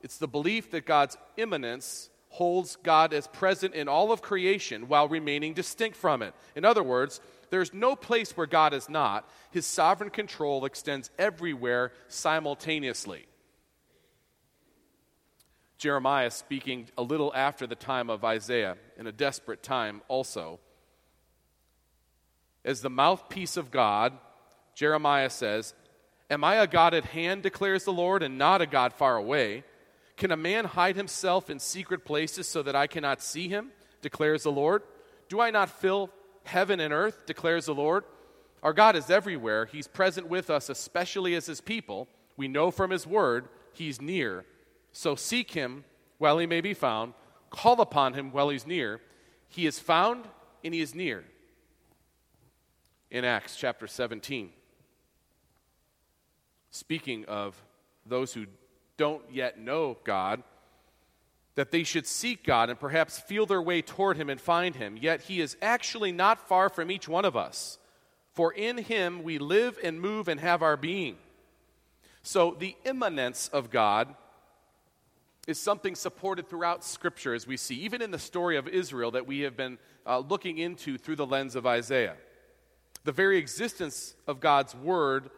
it's 0.02 0.18
the 0.18 0.28
belief 0.28 0.72
that 0.72 0.86
God's 0.86 1.18
immanence 1.38 2.10
holds 2.30 2.76
God 2.76 3.14
as 3.14 3.28
present 3.28 3.74
in 3.74 3.88
all 3.88 4.12
of 4.12 4.22
creation 4.22 4.88
while 4.88 5.08
remaining 5.08 5.54
distinct 5.54 5.96
from 5.96 6.22
it. 6.22 6.34
In 6.56 6.66
other 6.66 6.84
words, 6.84 7.22
there's 7.50 7.74
no 7.74 7.96
place 7.96 8.36
where 8.36 8.48
God 8.48 8.74
is 8.74 8.90
not. 8.90 9.30
His 9.52 9.66
sovereign 9.66 10.10
control 10.10 10.66
extends 10.66 11.10
everywhere 11.18 11.94
simultaneously. 12.10 13.26
Jeremiah 15.78 16.32
speaking 16.32 16.88
a 16.98 17.04
little 17.04 17.32
after 17.36 17.68
the 17.68 17.76
time 17.76 18.10
of 18.10 18.26
Isaiah, 18.26 18.78
in 18.98 19.06
a 19.06 19.12
desperate 19.12 19.62
time 19.62 20.02
also. 20.08 20.60
As 22.66 22.82
the 22.82 22.90
mouthpiece 22.90 23.58
of 23.58 23.72
God, 23.72 24.14
Jeremiah 24.74 25.30
says, 25.30 25.74
Am 26.30 26.44
I 26.44 26.56
a 26.56 26.68
God 26.68 26.94
at 26.94 27.06
hand, 27.06 27.44
declares 27.44 27.86
the 27.86 27.94
Lord, 27.94 28.24
and 28.24 28.38
not 28.38 28.62
a 28.62 28.66
God 28.66 28.94
far 28.94 29.16
away? 29.16 29.64
Can 30.18 30.32
a 30.32 30.38
man 30.38 30.66
hide 30.66 30.96
himself 30.96 31.50
in 31.50 31.60
secret 31.60 32.04
places 32.04 32.48
so 32.48 32.64
that 32.64 32.76
I 32.76 32.88
cannot 32.88 33.22
see 33.22 33.48
him, 33.48 33.70
declares 34.02 34.44
the 34.44 34.52
Lord? 34.52 34.82
Do 35.30 35.40
I 35.40 35.52
not 35.52 35.70
fill 35.70 36.10
heaven 36.44 36.80
and 36.80 36.92
earth, 36.92 37.26
declares 37.28 37.68
the 37.68 37.76
Lord? 37.76 38.04
Our 38.64 38.74
God 38.74 38.96
is 38.96 39.12
everywhere. 39.12 39.68
He's 39.68 39.88
present 39.88 40.28
with 40.28 40.50
us, 40.50 40.70
especially 40.70 41.36
as 41.36 41.46
his 41.46 41.62
people. 41.62 42.08
We 42.36 42.48
know 42.48 42.72
from 42.72 42.90
his 42.90 43.06
word 43.06 43.48
he's 43.74 44.02
near 44.02 44.44
so 44.92 45.16
seek 45.16 45.52
him 45.52 45.84
while 46.18 46.38
he 46.38 46.46
may 46.46 46.62
be 46.62 46.74
found, 46.74 47.14
call 47.50 47.80
upon 47.82 48.14
him 48.14 48.32
while 48.32 48.50
he's 48.50 48.68
near. 48.68 49.02
He 49.50 49.66
is 49.66 49.80
found 49.80 50.26
and 50.64 50.74
he 50.74 50.82
is 50.82 50.96
near. 50.96 51.24
In 53.10 53.24
Acts 53.24 53.56
chapter 53.56 53.88
17, 53.88 54.50
speaking 56.72 57.24
of 57.26 57.56
those 58.06 58.34
who 58.34 58.46
don't 58.98 59.24
yet 59.32 59.58
know 59.60 59.98
God, 60.04 60.44
that 61.56 61.72
they 61.72 61.84
should 61.84 62.06
seek 62.06 62.44
God 62.44 62.70
and 62.70 62.80
perhaps 62.80 63.18
feel 63.18 63.46
their 63.46 63.62
way 63.62 63.82
toward 63.82 64.18
him 64.18 64.30
and 64.30 64.40
find 64.40 64.76
him. 64.76 64.98
Yet 65.00 65.22
he 65.22 65.42
is 65.42 65.58
actually 65.62 66.12
not 66.12 66.48
far 66.48 66.70
from 66.70 66.92
each 66.92 67.08
one 67.08 67.26
of 67.26 67.36
us. 67.36 67.80
For 68.34 68.54
in 68.54 68.78
him 68.78 69.24
we 69.24 69.40
live 69.40 69.80
and 69.84 70.00
move 70.00 70.28
and 70.28 70.40
have 70.40 70.62
our 70.62 70.78
being. 70.78 71.18
So 72.22 72.56
the 72.60 72.76
immanence 72.86 73.48
of 73.48 73.72
God 73.72 74.14
is 75.48 75.58
something 75.58 75.96
supported 75.96 76.50
throughout 76.50 76.84
Scripture, 76.84 77.34
as 77.34 77.48
we 77.48 77.58
see, 77.58 77.76
even 77.76 78.02
in 78.02 78.12
the 78.12 78.20
story 78.20 78.58
of 78.58 78.68
Israel 78.68 79.12
that 79.12 79.26
we 79.26 79.40
have 79.40 79.56
been 79.56 79.78
uh, 80.06 80.20
looking 80.20 80.58
into 80.58 80.98
through 80.98 81.16
the 81.16 81.26
lens 81.26 81.56
of 81.56 81.66
Isaiah. 81.66 82.18
The 83.06 83.14
very 83.14 83.38
existence 83.38 84.14
of 84.28 84.42
God's 84.42 84.76
Word 84.76 85.30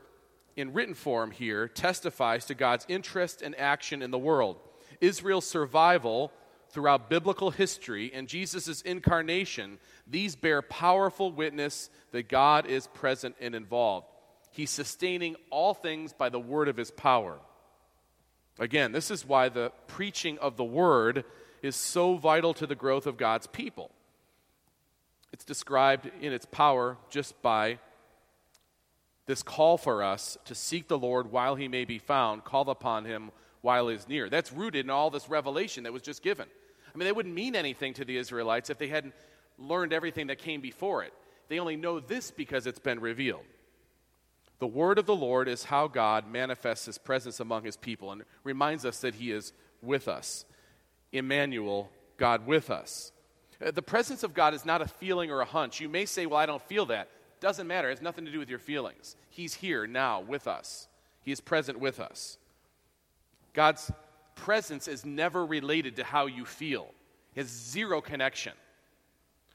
in 0.55 0.73
written 0.73 0.95
form 0.95 1.29
here 1.29 1.67
testifies 1.67 2.45
to 2.45 2.55
God's 2.55 2.85
interest 2.89 3.43
and 3.43 3.57
action 3.57 4.01
in 4.01 4.09
the 4.09 4.17
world. 4.17 4.57
Israel's 4.99 5.47
survival 5.47 6.31
throughout 6.71 7.09
biblical 7.09 7.51
history 7.51 8.11
and 8.13 8.27
Jesus' 8.27 8.81
incarnation, 8.81 9.77
these 10.07 10.35
bear 10.35 10.61
powerful 10.61 11.31
witness 11.31 11.89
that 12.11 12.29
God 12.29 12.65
is 12.65 12.87
present 12.87 13.35
and 13.39 13.53
involved. 13.53 14.07
He's 14.51 14.69
sustaining 14.71 15.35
all 15.51 15.73
things 15.73 16.13
by 16.13 16.29
the 16.29 16.39
word 16.39 16.67
of 16.67 16.77
his 16.77 16.91
power. 16.91 17.39
Again, 18.59 18.91
this 18.91 19.09
is 19.09 19.25
why 19.25 19.49
the 19.49 19.71
preaching 19.87 20.37
of 20.39 20.57
the 20.57 20.63
word 20.63 21.23
is 21.61 21.75
so 21.75 22.17
vital 22.17 22.53
to 22.55 22.67
the 22.67 22.75
growth 22.75 23.07
of 23.07 23.17
God's 23.17 23.47
people. 23.47 23.91
It's 25.31 25.45
described 25.45 26.11
in 26.21 26.33
its 26.33 26.45
power 26.45 26.97
just 27.09 27.41
by 27.41 27.79
this 29.27 29.43
call 29.43 29.77
for 29.77 30.03
us 30.03 30.37
to 30.45 30.55
seek 30.55 30.87
the 30.87 30.97
Lord 30.97 31.31
while 31.31 31.55
he 31.55 31.67
may 31.67 31.85
be 31.85 31.99
found, 31.99 32.43
call 32.43 32.69
upon 32.69 33.05
him 33.05 33.31
while 33.61 33.87
he 33.87 33.95
is 33.95 34.09
near. 34.09 34.29
That's 34.29 34.51
rooted 34.51 34.85
in 34.85 34.89
all 34.89 35.09
this 35.09 35.29
revelation 35.29 35.83
that 35.83 35.93
was 35.93 36.01
just 36.01 36.23
given. 36.23 36.47
I 36.93 36.97
mean, 36.97 37.05
they 37.05 37.11
wouldn't 37.11 37.35
mean 37.35 37.55
anything 37.55 37.93
to 37.93 38.05
the 38.05 38.17
Israelites 38.17 38.69
if 38.69 38.77
they 38.77 38.87
hadn't 38.87 39.13
learned 39.57 39.93
everything 39.93 40.27
that 40.27 40.39
came 40.39 40.61
before 40.61 41.03
it. 41.03 41.13
They 41.47 41.59
only 41.59 41.75
know 41.75 41.99
this 41.99 42.31
because 42.31 42.65
it's 42.65 42.79
been 42.79 42.99
revealed. 42.99 43.43
The 44.59 44.67
word 44.67 44.99
of 44.99 45.05
the 45.05 45.15
Lord 45.15 45.47
is 45.47 45.63
how 45.65 45.87
God 45.87 46.29
manifests 46.29 46.85
his 46.85 46.97
presence 46.97 47.39
among 47.39 47.63
his 47.63 47.77
people 47.77 48.11
and 48.11 48.23
reminds 48.43 48.85
us 48.85 48.99
that 48.99 49.15
he 49.15 49.31
is 49.31 49.53
with 49.81 50.07
us. 50.07 50.45
Emmanuel, 51.11 51.89
God 52.17 52.45
with 52.45 52.69
us. 52.69 53.11
Uh, 53.65 53.71
the 53.71 53.81
presence 53.81 54.23
of 54.23 54.33
God 54.33 54.53
is 54.53 54.65
not 54.65 54.81
a 54.81 54.87
feeling 54.87 55.31
or 55.31 55.41
a 55.41 55.45
hunch. 55.45 55.79
You 55.79 55.89
may 55.89 56.05
say, 56.05 56.25
Well, 56.25 56.39
I 56.39 56.45
don't 56.45 56.61
feel 56.61 56.85
that. 56.87 57.09
Doesn't 57.39 57.67
matter. 57.67 57.87
It 57.89 57.95
has 57.95 58.01
nothing 58.01 58.25
to 58.25 58.31
do 58.31 58.39
with 58.39 58.49
your 58.49 58.59
feelings. 58.59 59.15
He's 59.29 59.53
here 59.53 59.87
now 59.87 60.19
with 60.21 60.47
us, 60.47 60.87
He 61.23 61.31
is 61.31 61.39
present 61.39 61.79
with 61.79 61.99
us. 61.99 62.37
God's 63.53 63.91
presence 64.35 64.87
is 64.87 65.05
never 65.05 65.45
related 65.45 65.97
to 65.97 66.03
how 66.03 66.25
you 66.27 66.45
feel, 66.45 66.93
it 67.35 67.41
has 67.41 67.47
zero 67.47 68.01
connection. 68.01 68.53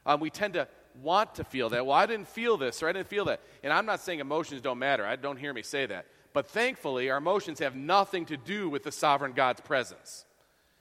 Um, 0.06 0.20
we 0.20 0.28
tend 0.28 0.52
to 0.54 0.68
want 1.02 1.34
to 1.36 1.44
feel 1.44 1.68
that. 1.70 1.86
Well, 1.86 1.96
I 1.96 2.06
didn't 2.06 2.28
feel 2.28 2.56
this 2.56 2.82
or 2.82 2.88
I 2.88 2.92
didn't 2.92 3.08
feel 3.08 3.24
that. 3.26 3.40
And 3.62 3.72
I'm 3.72 3.86
not 3.86 4.00
saying 4.00 4.20
emotions 4.20 4.60
don't 4.60 4.78
matter. 4.78 5.04
I 5.06 5.16
don't 5.16 5.38
hear 5.38 5.52
me 5.52 5.62
say 5.62 5.86
that. 5.86 6.06
But 6.32 6.48
thankfully, 6.48 7.10
our 7.10 7.18
emotions 7.18 7.60
have 7.60 7.76
nothing 7.76 8.26
to 8.26 8.36
do 8.36 8.68
with 8.68 8.82
the 8.82 8.92
sovereign 8.92 9.32
God's 9.32 9.60
presence. 9.60 10.24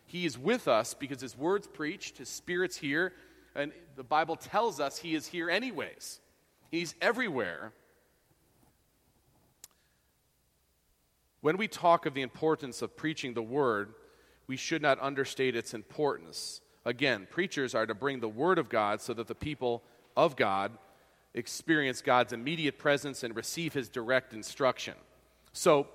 He 0.05 0.25
is 0.25 0.38
with 0.38 0.67
us 0.67 0.93
because 0.93 1.22
his 1.22 1.38
word's 1.38 1.67
preached, 1.67 2.17
his 2.17 2.29
spirit's 2.29 2.77
here. 2.77 3.13
and 3.55 3.72
the 3.96 4.03
Bible 4.03 4.36
tells 4.36 4.79
us 4.79 4.98
he 4.98 5.15
is 5.15 5.27
here 5.27 5.50
anyways. 5.50 6.20
He's 6.72 6.96
everywhere. 7.01 7.72
When 11.41 11.58
we 11.58 11.67
talk 11.67 12.05
of 12.05 12.13
the 12.13 12.22
importance 12.22 12.82
of 12.82 12.96
preaching 12.96 13.34
the 13.34 13.43
word, 13.43 13.93
we 14.48 14.55
should 14.55 14.82
not 14.82 15.00
understate 15.00 15.55
its 15.55 15.74
importance. 15.74 16.62
Again, 16.86 17.27
preachers 17.29 17.75
are 17.75 17.86
to 17.86 17.93
bring 17.93 18.20
the 18.20 18.29
word 18.29 18.58
of 18.58 18.70
God 18.70 19.01
so 19.01 19.13
that 19.13 19.27
the 19.27 19.36
people 19.36 19.84
of 20.15 20.36
God 20.36 20.72
experience 21.34 22.01
God's 22.01 22.34
immediate 22.34 22.77
presence 22.77 23.24
and 23.24 23.36
receive 23.36 23.74
his 23.74 23.89
direct 23.89 24.34
instruction. 24.34 24.93
So, 25.51 25.88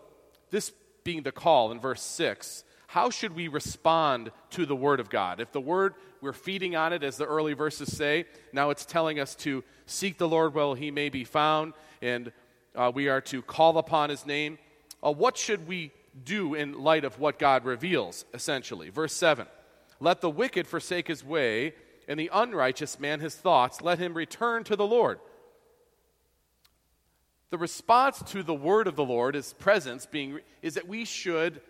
this 0.51 0.73
being 1.05 1.23
the 1.23 1.33
call 1.33 1.71
in 1.73 1.81
verse 1.81 2.03
6, 2.03 2.65
how 2.89 3.11
should 3.11 3.35
we 3.35 3.49
respond 3.49 4.31
to 4.51 4.65
the 4.65 4.75
Word 4.75 4.99
of 4.99 5.11
God? 5.11 5.41
If 5.41 5.53
the 5.53 5.61
Word, 5.61 5.95
we're 6.21 6.33
feeding 6.33 6.75
on 6.75 6.93
it, 6.93 7.03
as 7.03 7.17
the 7.17 7.27
early 7.27 7.53
verses 7.53 7.95
say, 7.95 8.25
now 8.53 8.71
it's 8.71 8.87
telling 8.87 9.21
us 9.21 9.35
to 9.37 9.63
seek 9.87 10.19
the 10.19 10.29
Lord 10.29 10.55
while 10.55 10.75
He 10.75 10.91
may 10.91 11.09
be 11.09 11.25
found, 11.25 11.75
and 12.01 12.33
uh, 12.75 12.91
we 12.95 13.09
are 13.09 13.21
to 13.23 13.43
call 13.43 13.77
upon 13.79 14.11
His 14.11 14.25
name. 14.25 14.59
Uh, 15.05 15.13
what 15.13 15.37
should 15.37 15.69
we 15.69 15.93
do 16.25 16.55
in 16.55 16.83
light 16.83 17.05
of 17.05 17.19
what 17.19 17.39
God 17.39 17.65
reveals, 17.65 18.25
essentially? 18.33 18.89
Verse 18.89 19.13
7 19.13 19.47
Let 20.01 20.21
the 20.21 20.31
wicked 20.31 20.67
forsake 20.67 21.09
his 21.09 21.25
way, 21.25 21.75
and 22.09 22.19
the 22.19 22.31
unrighteous 22.33 22.99
man 22.99 23.21
his 23.21 23.37
thoughts. 23.37 23.83
Let 23.83 23.99
him 23.99 24.15
return 24.15 24.65
to 24.65 24.75
the 24.75 24.87
Lord. 24.87 25.21
The 27.51 27.59
response 27.59 28.23
to 28.33 28.43
the 28.43 28.55
word 28.55 28.87
of 28.87 28.97
the 28.97 29.05
Lord, 29.05 29.35
his 29.35 29.53
presence 29.53 30.07
being, 30.07 30.41
is 30.63 30.75
that 30.75 30.89
we 30.89 31.05
should 31.05 31.61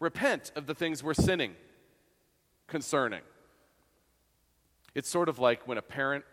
repent 0.00 0.52
of 0.54 0.66
the 0.66 0.74
things 0.74 1.02
we're 1.02 1.14
sinning 1.14 1.54
concerning. 2.66 3.22
It's 4.94 5.08
sort 5.08 5.28
of 5.28 5.38
like 5.38 5.66
when 5.66 5.78
a 5.78 5.82
parent, 5.82 6.24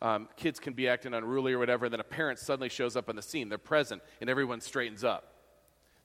um, 0.00 0.28
kids 0.36 0.60
can 0.60 0.72
be 0.72 0.88
acting 0.88 1.12
unruly 1.12 1.52
or 1.52 1.58
whatever, 1.58 1.86
and 1.86 1.92
then 1.92 2.00
a 2.00 2.04
parent 2.04 2.38
suddenly 2.38 2.68
shows 2.68 2.96
up 2.96 3.08
on 3.08 3.16
the 3.16 3.22
scene. 3.22 3.48
They're 3.48 3.58
present, 3.58 4.02
and 4.20 4.30
everyone 4.30 4.60
straightens 4.60 5.04
up. 5.04 5.34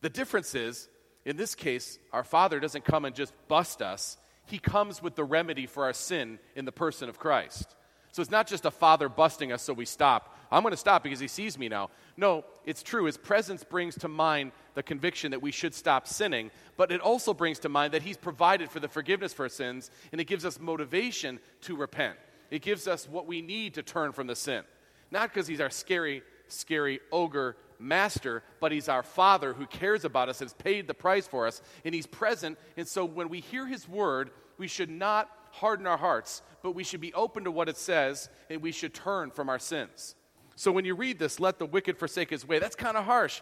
The 0.01 0.10
difference 0.10 0.53
is, 0.53 0.89
in 1.25 1.38
this 1.38 1.55
case, 1.55 1.98
our 2.12 2.25
Father 2.25 2.60
doesn't 2.60 2.83
come 2.83 3.05
and 3.05 3.15
just 3.15 3.33
bust 3.48 3.81
us, 3.81 4.17
He 4.45 4.59
comes 4.59 5.01
with 5.01 5.15
the 5.15 5.23
remedy 5.23 5.65
for 5.65 5.85
our 5.85 5.93
sin 5.93 6.39
in 6.55 6.65
the 6.65 6.71
person 6.71 7.09
of 7.09 7.19
Christ. 7.19 7.75
So 8.12 8.21
it's 8.21 8.31
not 8.31 8.45
just 8.45 8.65
a 8.65 8.71
father 8.71 9.09
busting 9.09 9.51
us 9.51 9.63
so 9.63 9.73
we 9.73 9.85
stop. 9.85 10.38
I'm 10.51 10.62
going 10.62 10.71
to 10.71 10.77
stop 10.77 11.01
because 11.01 11.19
he 11.19 11.27
sees 11.27 11.57
me 11.57 11.67
now. 11.67 11.89
No, 12.15 12.45
it's 12.63 12.83
true. 12.83 13.05
His 13.05 13.17
presence 13.17 13.63
brings 13.63 13.95
to 14.00 14.07
mind 14.07 14.51
the 14.75 14.83
conviction 14.83 15.31
that 15.31 15.41
we 15.41 15.51
should 15.51 15.73
stop 15.73 16.07
sinning, 16.07 16.51
but 16.77 16.91
it 16.91 17.01
also 17.01 17.33
brings 17.33 17.57
to 17.59 17.69
mind 17.69 17.95
that 17.95 18.03
he's 18.03 18.17
provided 18.17 18.69
for 18.69 18.79
the 18.79 18.88
forgiveness 18.88 19.33
for 19.33 19.43
our 19.43 19.50
sins, 19.50 19.89
and 20.12 20.21
it 20.21 20.25
gives 20.25 20.45
us 20.45 20.59
motivation 20.59 21.39
to 21.62 21.75
repent. 21.75 22.17
It 22.51 22.62
gives 22.62 22.88
us 22.88 23.09
what 23.09 23.25
we 23.25 23.41
need 23.41 23.73
to 23.75 23.81
turn 23.81 24.12
from 24.12 24.27
the 24.27 24.35
sin. 24.35 24.63
Not 25.09 25.33
because 25.33 25.47
he's 25.47 25.62
our 25.62 25.71
scary, 25.71 26.21
scary 26.50 27.00
ogre 27.12 27.57
master, 27.84 28.44
but 28.60 28.72
he's 28.72 28.90
our 28.90 29.04
father 29.04 29.54
who 29.54 29.66
cares 29.66 30.06
about 30.06 30.30
us 30.30 30.40
has 30.40 30.54
paid 30.54 30.88
the 30.88 30.94
price 30.94 31.28
for 31.28 31.46
us, 31.46 31.62
and 31.86 31.94
he's 31.94 32.08
present. 32.08 32.58
And 32.78 32.88
so 32.88 33.06
when 33.06 33.30
we 33.30 33.40
hear 33.40 33.68
his 33.68 33.88
word, 33.88 34.32
we 34.58 34.68
should 34.68 34.90
not 34.90 35.30
harden 35.52 35.86
our 35.86 35.98
hearts, 35.98 36.42
but 36.63 36.72
we 36.72 36.84
should 36.84 37.02
be 37.02 37.13
open 37.13 37.44
to 37.44 37.52
what 37.52 37.70
it 37.70 37.78
says 37.78 38.30
and 38.50 38.62
we 38.62 38.72
should 38.72 38.94
turn 38.94 39.30
from 39.30 39.50
our 39.50 39.60
sins. 39.60 40.16
So 40.56 40.72
when 40.72 40.86
you 40.86 40.96
read 40.96 41.20
this, 41.20 41.40
let 41.40 41.60
the 41.60 41.66
wicked 41.66 41.98
forsake 41.98 42.30
his 42.30 42.48
way, 42.48 42.60
that's 42.60 42.75
kind 42.75 42.98
of 42.98 43.06
harsh. 43.06 43.42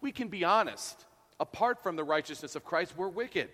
We 0.00 0.12
can 0.12 0.28
be 0.28 0.44
honest. 0.44 1.04
Apart 1.40 1.82
from 1.82 1.96
the 1.96 2.04
righteousness 2.04 2.56
of 2.56 2.64
Christ, 2.64 2.94
we're 2.96 3.08
wicked. 3.08 3.48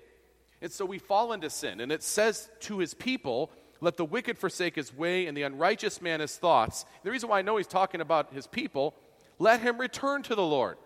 And 0.61 0.71
so 0.71 0.85
we 0.85 0.99
fall 0.99 1.33
into 1.33 1.49
sin. 1.51 1.81
And 1.81 1.91
it 1.91 2.03
says 2.03 2.51
to 2.61 2.79
his 2.79 2.95
people, 2.95 3.51
let 3.81 3.97
the 3.97 4.05
wicked 4.05 4.39
forsake 4.39 4.75
his 4.75 4.95
way 4.95 5.27
and 5.27 5.37
the 5.37 5.43
unrighteous 5.43 6.03
man 6.03 6.21
his 6.21 6.37
thoughts. 6.37 6.85
The 7.05 7.11
reason 7.11 7.29
why 7.29 7.39
I 7.39 7.43
know 7.43 7.57
he's 7.57 7.67
talking 7.67 8.01
about 8.01 8.33
his 8.33 8.47
people, 8.47 8.95
let 9.39 9.61
him 9.61 9.79
return 9.79 10.23
to 10.25 10.35
the 10.35 10.43
Lord. 10.43 10.77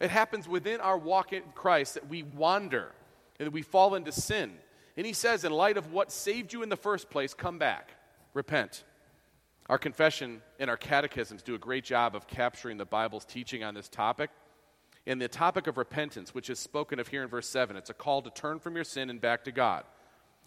It 0.00 0.10
happens 0.10 0.48
within 0.48 0.80
our 0.80 0.98
walk 0.98 1.32
in 1.32 1.42
Christ 1.54 1.94
that 1.94 2.08
we 2.08 2.22
wander 2.22 2.92
and 3.38 3.46
that 3.46 3.52
we 3.52 3.62
fall 3.62 3.94
into 3.94 4.12
sin. 4.12 4.52
And 4.96 5.06
he 5.06 5.12
says, 5.12 5.44
in 5.44 5.52
light 5.52 5.76
of 5.76 5.92
what 5.92 6.12
saved 6.12 6.52
you 6.52 6.62
in 6.62 6.68
the 6.68 6.76
first 6.76 7.08
place, 7.08 7.34
come 7.34 7.58
back, 7.58 7.92
repent. 8.34 8.84
Our 9.68 9.78
confession 9.78 10.42
and 10.58 10.68
our 10.68 10.76
catechisms 10.76 11.42
do 11.42 11.54
a 11.54 11.58
great 11.58 11.84
job 11.84 12.14
of 12.14 12.26
capturing 12.26 12.76
the 12.76 12.84
Bible's 12.84 13.24
teaching 13.24 13.64
on 13.64 13.74
this 13.74 13.88
topic. 13.88 14.30
And 15.06 15.20
the 15.20 15.28
topic 15.28 15.66
of 15.66 15.78
repentance, 15.78 16.34
which 16.34 16.50
is 16.50 16.58
spoken 16.58 17.00
of 17.00 17.08
here 17.08 17.22
in 17.22 17.28
verse 17.28 17.48
7, 17.48 17.76
it's 17.76 17.90
a 17.90 17.94
call 17.94 18.22
to 18.22 18.30
turn 18.30 18.58
from 18.58 18.74
your 18.74 18.84
sin 18.84 19.10
and 19.10 19.20
back 19.20 19.44
to 19.44 19.52
God. 19.52 19.84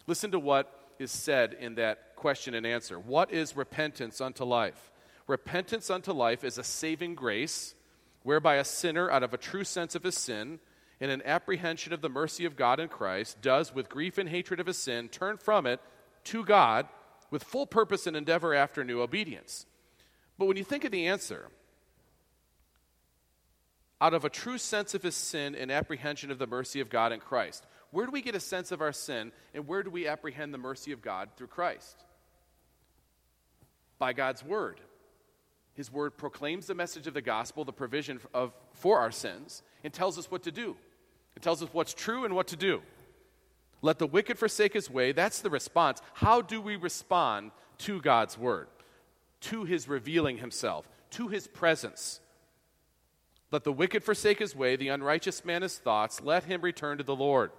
Listen 0.06 0.30
to 0.30 0.38
what 0.38 0.94
is 0.98 1.10
said 1.10 1.56
in 1.58 1.74
that 1.74 2.16
question 2.16 2.54
and 2.54 2.66
answer. 2.66 2.98
What 2.98 3.32
is 3.32 3.56
repentance 3.56 4.20
unto 4.20 4.44
life? 4.44 4.90
Repentance 5.26 5.90
unto 5.90 6.12
life 6.12 6.44
is 6.44 6.58
a 6.58 6.64
saving 6.64 7.14
grace 7.14 7.74
whereby 8.22 8.56
a 8.56 8.64
sinner, 8.64 9.10
out 9.10 9.22
of 9.22 9.32
a 9.34 9.38
true 9.38 9.64
sense 9.64 9.94
of 9.94 10.02
his 10.02 10.16
sin, 10.16 10.58
in 10.98 11.10
an 11.10 11.22
apprehension 11.24 11.92
of 11.92 12.00
the 12.00 12.08
mercy 12.08 12.44
of 12.44 12.56
God 12.56 12.80
in 12.80 12.88
Christ, 12.88 13.40
does, 13.42 13.74
with 13.74 13.88
grief 13.88 14.18
and 14.18 14.28
hatred 14.28 14.60
of 14.60 14.66
his 14.66 14.78
sin, 14.78 15.08
turn 15.08 15.36
from 15.36 15.66
it 15.66 15.80
to 16.24 16.44
God 16.44 16.88
with 17.30 17.44
full 17.44 17.66
purpose 17.66 18.06
and 18.06 18.16
endeavor 18.16 18.54
after 18.54 18.82
new 18.82 19.00
obedience. 19.00 19.66
But 20.38 20.46
when 20.46 20.56
you 20.56 20.64
think 20.64 20.84
of 20.84 20.92
the 20.92 21.06
answer, 21.06 21.50
out 24.00 24.14
of 24.14 24.24
a 24.24 24.30
true 24.30 24.58
sense 24.58 24.94
of 24.94 25.02
his 25.02 25.14
sin 25.14 25.54
and 25.54 25.70
apprehension 25.70 26.30
of 26.30 26.38
the 26.38 26.46
mercy 26.46 26.80
of 26.80 26.90
God 26.90 27.12
in 27.12 27.20
Christ, 27.20 27.64
where 27.90 28.06
do 28.06 28.12
we 28.12 28.22
get 28.22 28.34
a 28.34 28.40
sense 28.40 28.72
of 28.72 28.80
our 28.80 28.92
sin 28.92 29.32
and 29.54 29.66
where 29.66 29.82
do 29.82 29.90
we 29.90 30.06
apprehend 30.06 30.52
the 30.52 30.58
mercy 30.58 30.92
of 30.92 31.00
God 31.00 31.30
through 31.36 31.46
Christ? 31.46 32.04
By 33.98 34.12
God's 34.12 34.44
word. 34.44 34.80
His 35.76 35.92
word 35.92 36.16
proclaims 36.16 36.66
the 36.66 36.74
message 36.74 37.06
of 37.06 37.14
the 37.14 37.22
gospel, 37.22 37.64
the 37.64 37.72
provision 37.72 38.18
of, 38.32 38.54
for 38.72 38.98
our 38.98 39.12
sins, 39.12 39.62
and 39.84 39.92
tells 39.92 40.18
us 40.18 40.30
what 40.30 40.42
to 40.44 40.50
do. 40.50 40.76
It 41.36 41.42
tells 41.42 41.62
us 41.62 41.68
what's 41.72 41.92
true 41.92 42.24
and 42.24 42.34
what 42.34 42.48
to 42.48 42.56
do. 42.56 42.80
Let 43.82 43.98
the 43.98 44.06
wicked 44.06 44.38
forsake 44.38 44.72
his 44.72 44.90
way. 44.90 45.12
That's 45.12 45.40
the 45.40 45.50
response. 45.50 46.00
How 46.14 46.40
do 46.40 46.62
we 46.62 46.76
respond 46.76 47.50
to 47.78 48.00
God's 48.00 48.38
word, 48.38 48.68
to 49.42 49.64
his 49.64 49.86
revealing 49.86 50.38
himself, 50.38 50.88
to 51.10 51.28
his 51.28 51.46
presence? 51.46 52.20
Let 53.52 53.64
the 53.64 53.72
wicked 53.72 54.02
forsake 54.02 54.38
his 54.38 54.56
way, 54.56 54.76
the 54.76 54.88
unrighteous 54.88 55.44
man 55.44 55.60
his 55.60 55.76
thoughts. 55.76 56.22
Let 56.22 56.44
him 56.44 56.62
return 56.62 56.98
to 56.98 57.04
the 57.04 57.14
Lord. 57.14 57.52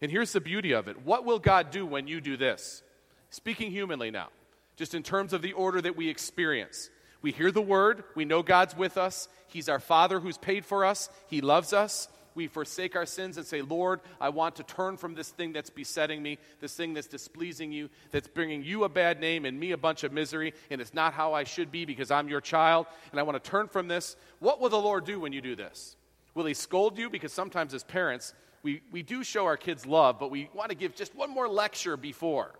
And 0.00 0.12
here's 0.12 0.32
the 0.32 0.40
beauty 0.40 0.70
of 0.72 0.86
it. 0.86 1.04
What 1.04 1.24
will 1.24 1.40
God 1.40 1.72
do 1.72 1.84
when 1.84 2.06
you 2.06 2.20
do 2.20 2.36
this? 2.36 2.84
Speaking 3.30 3.72
humanly 3.72 4.12
now, 4.12 4.28
just 4.76 4.94
in 4.94 5.02
terms 5.02 5.32
of 5.32 5.42
the 5.42 5.54
order 5.54 5.80
that 5.80 5.96
we 5.96 6.08
experience. 6.08 6.88
We 7.22 7.32
hear 7.32 7.50
the 7.50 7.62
word, 7.62 8.04
we 8.14 8.24
know 8.24 8.42
God's 8.42 8.76
with 8.76 8.96
us, 8.96 9.28
He's 9.48 9.68
our 9.68 9.80
Father 9.80 10.20
who's 10.20 10.38
paid 10.38 10.64
for 10.64 10.84
us, 10.84 11.08
He 11.26 11.40
loves 11.40 11.72
us. 11.72 12.08
We 12.34 12.46
forsake 12.46 12.94
our 12.94 13.06
sins 13.06 13.36
and 13.36 13.44
say, 13.44 13.62
Lord, 13.62 14.00
I 14.20 14.28
want 14.28 14.54
to 14.56 14.62
turn 14.62 14.96
from 14.96 15.16
this 15.16 15.28
thing 15.28 15.52
that's 15.52 15.70
besetting 15.70 16.22
me, 16.22 16.38
this 16.60 16.72
thing 16.72 16.94
that's 16.94 17.08
displeasing 17.08 17.72
you, 17.72 17.90
that's 18.12 18.28
bringing 18.28 18.62
you 18.62 18.84
a 18.84 18.88
bad 18.88 19.18
name 19.18 19.44
and 19.44 19.58
me 19.58 19.72
a 19.72 19.76
bunch 19.76 20.04
of 20.04 20.12
misery, 20.12 20.54
and 20.70 20.80
it's 20.80 20.94
not 20.94 21.14
how 21.14 21.32
I 21.32 21.42
should 21.42 21.72
be 21.72 21.84
because 21.84 22.12
I'm 22.12 22.28
your 22.28 22.40
child, 22.40 22.86
and 23.10 23.18
I 23.18 23.24
want 23.24 23.42
to 23.42 23.50
turn 23.50 23.66
from 23.66 23.88
this. 23.88 24.14
What 24.38 24.60
will 24.60 24.68
the 24.68 24.76
Lord 24.76 25.04
do 25.04 25.18
when 25.18 25.32
you 25.32 25.40
do 25.40 25.56
this? 25.56 25.96
Will 26.34 26.46
He 26.46 26.54
scold 26.54 26.96
you? 26.96 27.10
Because 27.10 27.32
sometimes 27.32 27.74
as 27.74 27.82
parents, 27.82 28.34
we, 28.62 28.82
we 28.92 29.02
do 29.02 29.24
show 29.24 29.46
our 29.46 29.56
kids 29.56 29.84
love, 29.84 30.20
but 30.20 30.30
we 30.30 30.48
want 30.54 30.70
to 30.70 30.76
give 30.76 30.94
just 30.94 31.16
one 31.16 31.30
more 31.30 31.48
lecture 31.48 31.96
before. 31.96 32.52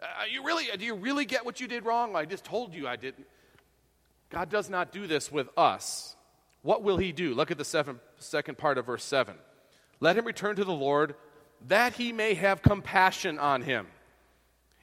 Uh, 0.00 0.06
you 0.30 0.42
really, 0.44 0.64
do 0.78 0.84
you 0.86 0.94
really 0.94 1.26
get 1.26 1.44
what 1.44 1.60
you 1.60 1.68
did 1.68 1.84
wrong? 1.84 2.16
I 2.16 2.24
just 2.24 2.44
told 2.44 2.74
you 2.74 2.88
I 2.88 2.96
didn't. 2.96 3.26
God 4.30 4.48
does 4.48 4.70
not 4.70 4.92
do 4.92 5.06
this 5.06 5.30
with 5.30 5.48
us. 5.56 6.16
What 6.62 6.82
will 6.82 6.96
he 6.96 7.12
do? 7.12 7.34
Look 7.34 7.50
at 7.50 7.58
the 7.58 7.64
seven, 7.64 8.00
second 8.18 8.58
part 8.58 8.78
of 8.78 8.86
verse 8.86 9.04
7. 9.04 9.34
Let 9.98 10.16
him 10.16 10.24
return 10.24 10.56
to 10.56 10.64
the 10.64 10.72
Lord, 10.72 11.14
that 11.68 11.94
he 11.94 12.12
may 12.12 12.34
have 12.34 12.62
compassion 12.62 13.38
on 13.38 13.62
him, 13.62 13.86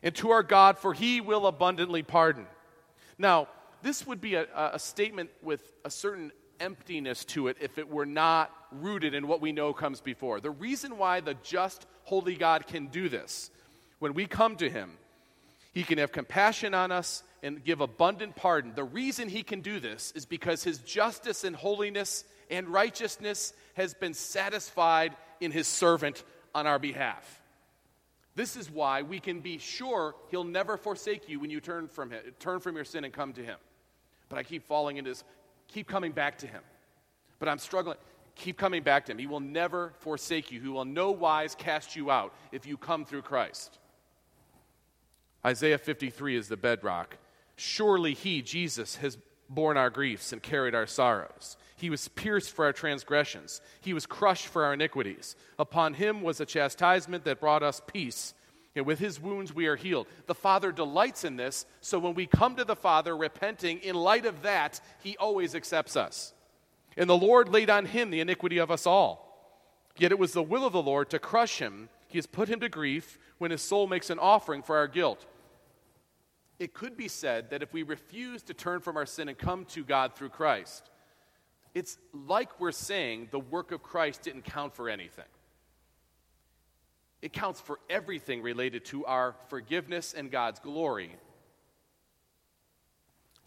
and 0.04 0.14
to 0.16 0.32
our 0.32 0.44
God, 0.44 0.78
for 0.78 0.94
he 0.94 1.22
will 1.22 1.48
abundantly 1.48 2.04
pardon. 2.04 2.46
Now, 3.18 3.48
this 3.82 4.06
would 4.06 4.22
be 4.22 4.36
a, 4.36 4.48
a 4.56 4.80
statement 4.80 5.30
with 5.42 5.62
a 5.86 5.90
certain 5.90 6.32
emptiness 6.60 7.26
to 7.26 7.48
it 7.48 7.58
if 7.62 7.78
it 7.78 7.90
were 7.90 8.06
not 8.06 8.52
rooted 8.72 9.14
in 9.14 9.28
what 9.28 9.42
we 9.42 9.52
know 9.52 9.74
comes 9.74 10.02
before. 10.02 10.40
The 10.40 10.52
reason 10.52 10.98
why 10.98 11.22
the 11.22 11.36
just, 11.36 11.86
holy 12.04 12.36
God 12.36 12.68
can 12.68 12.88
do 12.88 13.10
this, 13.10 13.50
when 14.00 14.14
we 14.14 14.26
come 14.26 14.56
to 14.58 14.70
him, 14.70 14.92
he 15.74 15.84
can 15.84 16.00
have 16.00 16.12
compassion 16.12 16.74
on 16.74 16.92
us 16.92 17.24
and 17.44 17.64
give 17.64 17.82
abundant 17.82 18.36
pardon. 18.36 18.74
The 18.76 18.84
reason 18.84 19.30
he 19.30 19.44
can 19.44 19.62
do 19.62 19.80
this 19.80 20.12
is 20.16 20.26
because 20.26 20.64
his 20.64 20.80
justice 20.80 21.44
and 21.44 21.56
holiness 21.56 22.24
and 22.50 22.68
righteousness 22.68 23.54
has 23.76 23.94
been 23.94 24.14
satisfied 24.14 25.16
in 25.40 25.52
his 25.52 25.68
servant 25.68 26.24
on 26.56 26.68
our 26.68 26.80
behalf. 26.80 27.42
This 28.36 28.56
is 28.56 28.70
why 28.70 29.02
we 29.02 29.20
can 29.20 29.40
be 29.40 29.58
sure 29.58 30.16
he'll 30.30 30.44
never 30.44 30.78
forsake 30.78 31.28
you 31.28 31.40
when 31.40 31.50
you 31.50 31.60
turn 31.60 31.88
from 31.88 32.12
him, 32.12 32.22
turn 32.40 32.60
from 32.60 32.76
your 32.76 32.86
sin 32.86 33.04
and 33.04 33.14
come 33.14 33.34
to 33.34 33.44
him. 33.44 33.58
But 34.30 34.38
I 34.38 34.44
keep 34.44 34.64
falling 34.64 34.98
into 34.98 35.12
this, 35.12 35.24
keep 35.68 35.88
coming 35.88 36.12
back 36.12 36.38
to 36.40 36.48
him. 36.48 36.62
But 37.40 37.50
I'm 37.50 37.60
struggling. 37.60 37.98
Keep 38.36 38.58
coming 38.58 38.84
back 38.84 39.06
to 39.06 39.12
him. 39.12 39.18
He 39.18 39.26
will 39.26 39.40
never 39.40 39.94
forsake 40.00 40.52
you. 40.52 40.62
He 40.62 40.68
will 40.68 40.86
no 40.86 41.12
wise 41.12 41.56
cast 41.56 41.96
you 41.96 42.12
out 42.12 42.34
if 42.52 42.68
you 42.68 42.78
come 42.78 43.06
through 43.06 43.24
Christ. 43.24 43.80
Isaiah 45.46 45.78
53 45.78 46.36
is 46.36 46.48
the 46.48 46.58
bedrock. 46.58 47.18
Surely 47.58 48.14
he, 48.14 48.42
Jesus, 48.42 48.98
has 48.98 49.18
borne 49.50 49.78
our 49.78 49.90
griefs 49.90 50.32
and 50.32 50.42
carried 50.42 50.76
our 50.76 50.88
sorrows. 50.88 51.58
He 51.76 51.90
was 51.90 52.08
pierced 52.08 52.54
for 52.54 52.66
our 52.66 52.74
transgressions, 52.74 53.62
he 53.82 53.94
was 53.94 54.06
crushed 54.06 54.48
for 54.48 54.64
our 54.64 54.74
iniquities. 54.74 55.36
Upon 55.60 55.96
him 55.96 56.22
was 56.22 56.40
a 56.40 56.46
chastisement 56.46 57.26
that 57.26 57.40
brought 57.40 57.64
us 57.64 57.82
peace. 57.86 58.34
And 58.76 58.86
with 58.86 59.00
his 59.00 59.20
wounds 59.20 59.56
we 59.56 59.66
are 59.66 59.76
healed. 59.76 60.06
The 60.28 60.36
Father 60.36 60.72
delights 60.72 61.24
in 61.24 61.36
this, 61.36 61.66
so 61.82 61.98
when 61.98 62.14
we 62.14 62.28
come 62.28 62.56
to 62.58 62.64
the 62.64 62.76
Father 62.76 63.18
repenting, 63.18 63.80
in 63.80 63.96
light 63.96 64.28
of 64.28 64.44
that, 64.44 64.80
he 65.02 65.18
always 65.18 65.56
accepts 65.56 65.96
us. 65.96 66.34
And 66.96 67.10
the 67.10 67.18
Lord 67.18 67.50
laid 67.50 67.72
on 67.72 67.88
him 67.88 68.12
the 68.12 68.20
iniquity 68.20 68.60
of 68.60 68.70
us 68.70 68.86
all. 68.86 69.28
Yet 69.98 70.12
it 70.12 70.20
was 70.20 70.34
the 70.34 70.44
will 70.44 70.64
of 70.64 70.74
the 70.74 70.82
Lord 70.82 71.10
to 71.10 71.18
crush 71.18 71.58
him. 71.58 71.90
He 72.08 72.20
has 72.20 72.28
put 72.28 72.50
him 72.50 72.60
to 72.60 72.70
grief 72.70 73.18
when 73.40 73.50
his 73.50 73.64
soul 73.64 73.88
makes 73.88 74.12
an 74.12 74.20
offering 74.20 74.62
for 74.62 74.78
our 74.78 74.88
guilt. 74.88 75.26
It 76.60 76.74
could 76.74 76.98
be 76.98 77.08
said 77.08 77.52
that 77.52 77.62
if 77.62 77.74
we 77.74 77.84
refuse 77.84 78.42
to 78.44 78.54
turn 78.54 78.80
from 78.80 78.98
our 78.98 79.06
sin 79.06 79.30
and 79.30 79.38
come 79.38 79.66
to 79.66 79.84
God 79.84 80.16
through 80.16 80.30
Christ, 80.30 80.90
it's 81.76 81.98
like 82.12 82.60
we're 82.60 82.72
saying 82.72 83.28
the 83.32 83.40
work 83.40 83.72
of 83.72 83.84
Christ 83.84 84.24
didn't 84.24 84.46
count 84.46 84.74
for 84.74 84.90
anything. 84.90 85.26
It 87.22 87.34
counts 87.34 87.60
for 87.60 87.80
everything 87.90 88.42
related 88.42 88.86
to 88.86 89.06
our 89.06 89.36
forgiveness 89.50 90.14
and 90.16 90.32
God's 90.32 90.60
glory. 90.60 91.16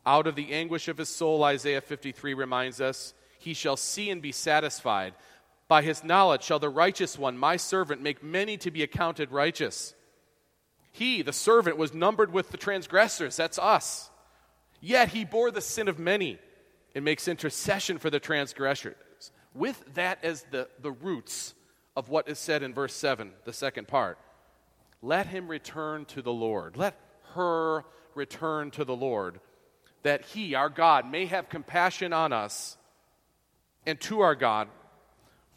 Out 0.07 0.27
of 0.27 0.35
the 0.35 0.53
anguish 0.53 0.88
of 0.88 0.99
his 0.99 1.09
soul, 1.09 1.42
Isaiah 1.44 1.81
53 1.81 2.35
reminds 2.35 2.81
us, 2.81 3.14
he 3.38 3.55
shall 3.55 3.77
see 3.77 4.11
and 4.11 4.20
be 4.20 4.33
satisfied. 4.33 5.14
By 5.68 5.83
his 5.83 6.05
knowledge 6.05 6.42
shall 6.42 6.59
the 6.59 6.68
righteous 6.68 7.18
one, 7.18 7.38
my 7.38 7.57
servant, 7.57 8.03
make 8.03 8.23
many 8.23 8.57
to 8.59 8.70
be 8.70 8.83
accounted 8.83 9.31
righteous. 9.31 9.94
He, 10.92 11.22
the 11.22 11.33
servant, 11.33 11.76
was 11.76 11.94
numbered 11.94 12.33
with 12.33 12.50
the 12.50 12.57
transgressors. 12.57 13.37
That's 13.37 13.59
us. 13.59 14.11
Yet 14.81 15.11
he 15.11 15.24
bore 15.24 15.50
the 15.50 15.61
sin 15.61 15.88
of 15.88 15.98
many 15.98 16.38
and 16.94 17.05
makes 17.05 17.29
intercession 17.29 17.98
for 17.98 18.11
the 18.11 18.18
transgressors. 18.18 18.96
With 19.55 19.83
that 19.94 20.24
as 20.24 20.44
the, 20.50 20.68
the 20.81 20.92
roots 20.92 21.55
of 21.96 22.09
what 22.09 22.29
is 22.29 22.38
said 22.38 22.62
in 22.62 22.74
verse 22.74 22.94
7, 22.94 23.33
the 23.44 23.53
second 23.53 23.88
part, 23.88 24.18
let 25.03 25.26
him 25.26 25.48
return 25.48 26.05
to 26.07 26.22
the 26.22 26.33
Lord. 26.33 26.76
Let 26.76 26.98
her 27.35 27.85
return 28.14 28.70
to 28.72 28.85
the 28.85 28.96
Lord, 28.96 29.40
that 30.03 30.24
he, 30.24 30.55
our 30.55 30.68
God, 30.68 31.11
may 31.11 31.26
have 31.26 31.48
compassion 31.48 32.12
on 32.12 32.33
us 32.33 32.76
and 33.87 34.00
to 34.03 34.20
our 34.20 34.35
God 34.35 34.68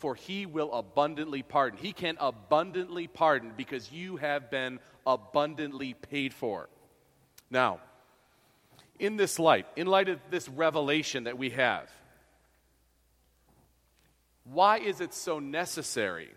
for 0.04 0.15
he 0.15 0.46
will 0.46 0.74
abundantly 0.74 1.43
pardon. 1.43 1.80
He 1.80 1.93
can 1.93 2.17
abundantly 2.19 3.08
pardon 3.08 3.54
because 3.56 3.89
you 3.89 4.17
have 4.17 4.52
been 4.52 4.82
abundantly 5.06 5.94
paid 5.94 6.34
for. 6.34 6.70
Now, 7.50 7.80
in 9.00 9.18
this 9.18 9.39
light, 9.39 9.66
in 9.76 9.88
light 9.88 10.10
of 10.10 10.20
this 10.30 10.48
revelation 10.48 11.26
that 11.26 11.38
we 11.38 11.52
have, 11.52 11.89
why 14.46 14.80
is 14.80 15.02
it 15.02 15.13
so 15.13 15.39
necessary 15.39 16.30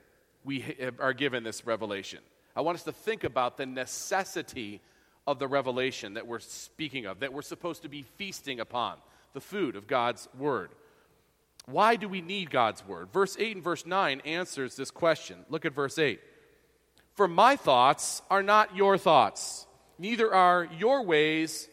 we 0.44 0.64
are 1.00 1.12
given 1.12 1.42
this 1.42 1.66
revelation? 1.66 2.20
I 2.54 2.60
want 2.60 2.76
us 2.76 2.84
to 2.84 2.92
think 2.92 3.24
about 3.24 3.56
the 3.56 3.66
necessity 3.66 4.80
of 5.26 5.38
the 5.38 5.48
revelation 5.48 6.14
that 6.14 6.26
we're 6.26 6.38
speaking 6.38 7.06
of, 7.06 7.20
that 7.20 7.32
we're 7.32 7.42
supposed 7.42 7.82
to 7.82 7.88
be 7.88 8.02
feasting 8.02 8.60
upon, 8.60 8.96
the 9.32 9.40
food 9.40 9.76
of 9.76 9.86
God's 9.86 10.28
Word. 10.38 10.70
Why 11.66 11.96
do 11.96 12.08
we 12.08 12.20
need 12.20 12.50
God's 12.50 12.86
word? 12.86 13.12
Verse 13.12 13.36
8 13.38 13.56
and 13.56 13.64
verse 13.64 13.84
9 13.84 14.20
answers 14.24 14.76
this 14.76 14.92
question. 14.92 15.44
Look 15.48 15.64
at 15.64 15.74
verse 15.74 15.98
8. 15.98 16.20
For 17.16 17.26
my 17.26 17.56
thoughts 17.56 18.22
are 18.30 18.42
not 18.42 18.76
your 18.76 18.96
thoughts, 18.96 19.66
neither 19.98 20.32
are 20.32 20.68
your 20.78 21.02
ways 21.02 21.68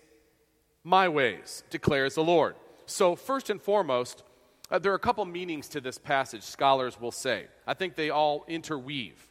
my 0.84 1.08
ways, 1.08 1.63
declares 1.69 2.15
the 2.15 2.23
Lord. 2.23 2.56
So, 2.86 3.15
first 3.15 3.49
and 3.49 3.62
foremost, 3.62 4.23
uh, 4.69 4.79
there 4.79 4.91
are 4.91 4.95
a 4.95 4.99
couple 4.99 5.23
meanings 5.25 5.69
to 5.69 5.82
this 5.82 5.97
passage, 5.97 6.43
scholars 6.43 6.99
will 6.99 7.12
say. 7.12 7.47
I 7.65 7.73
think 7.73 7.95
they 7.95 8.10
all 8.10 8.43
interweave. 8.47 9.27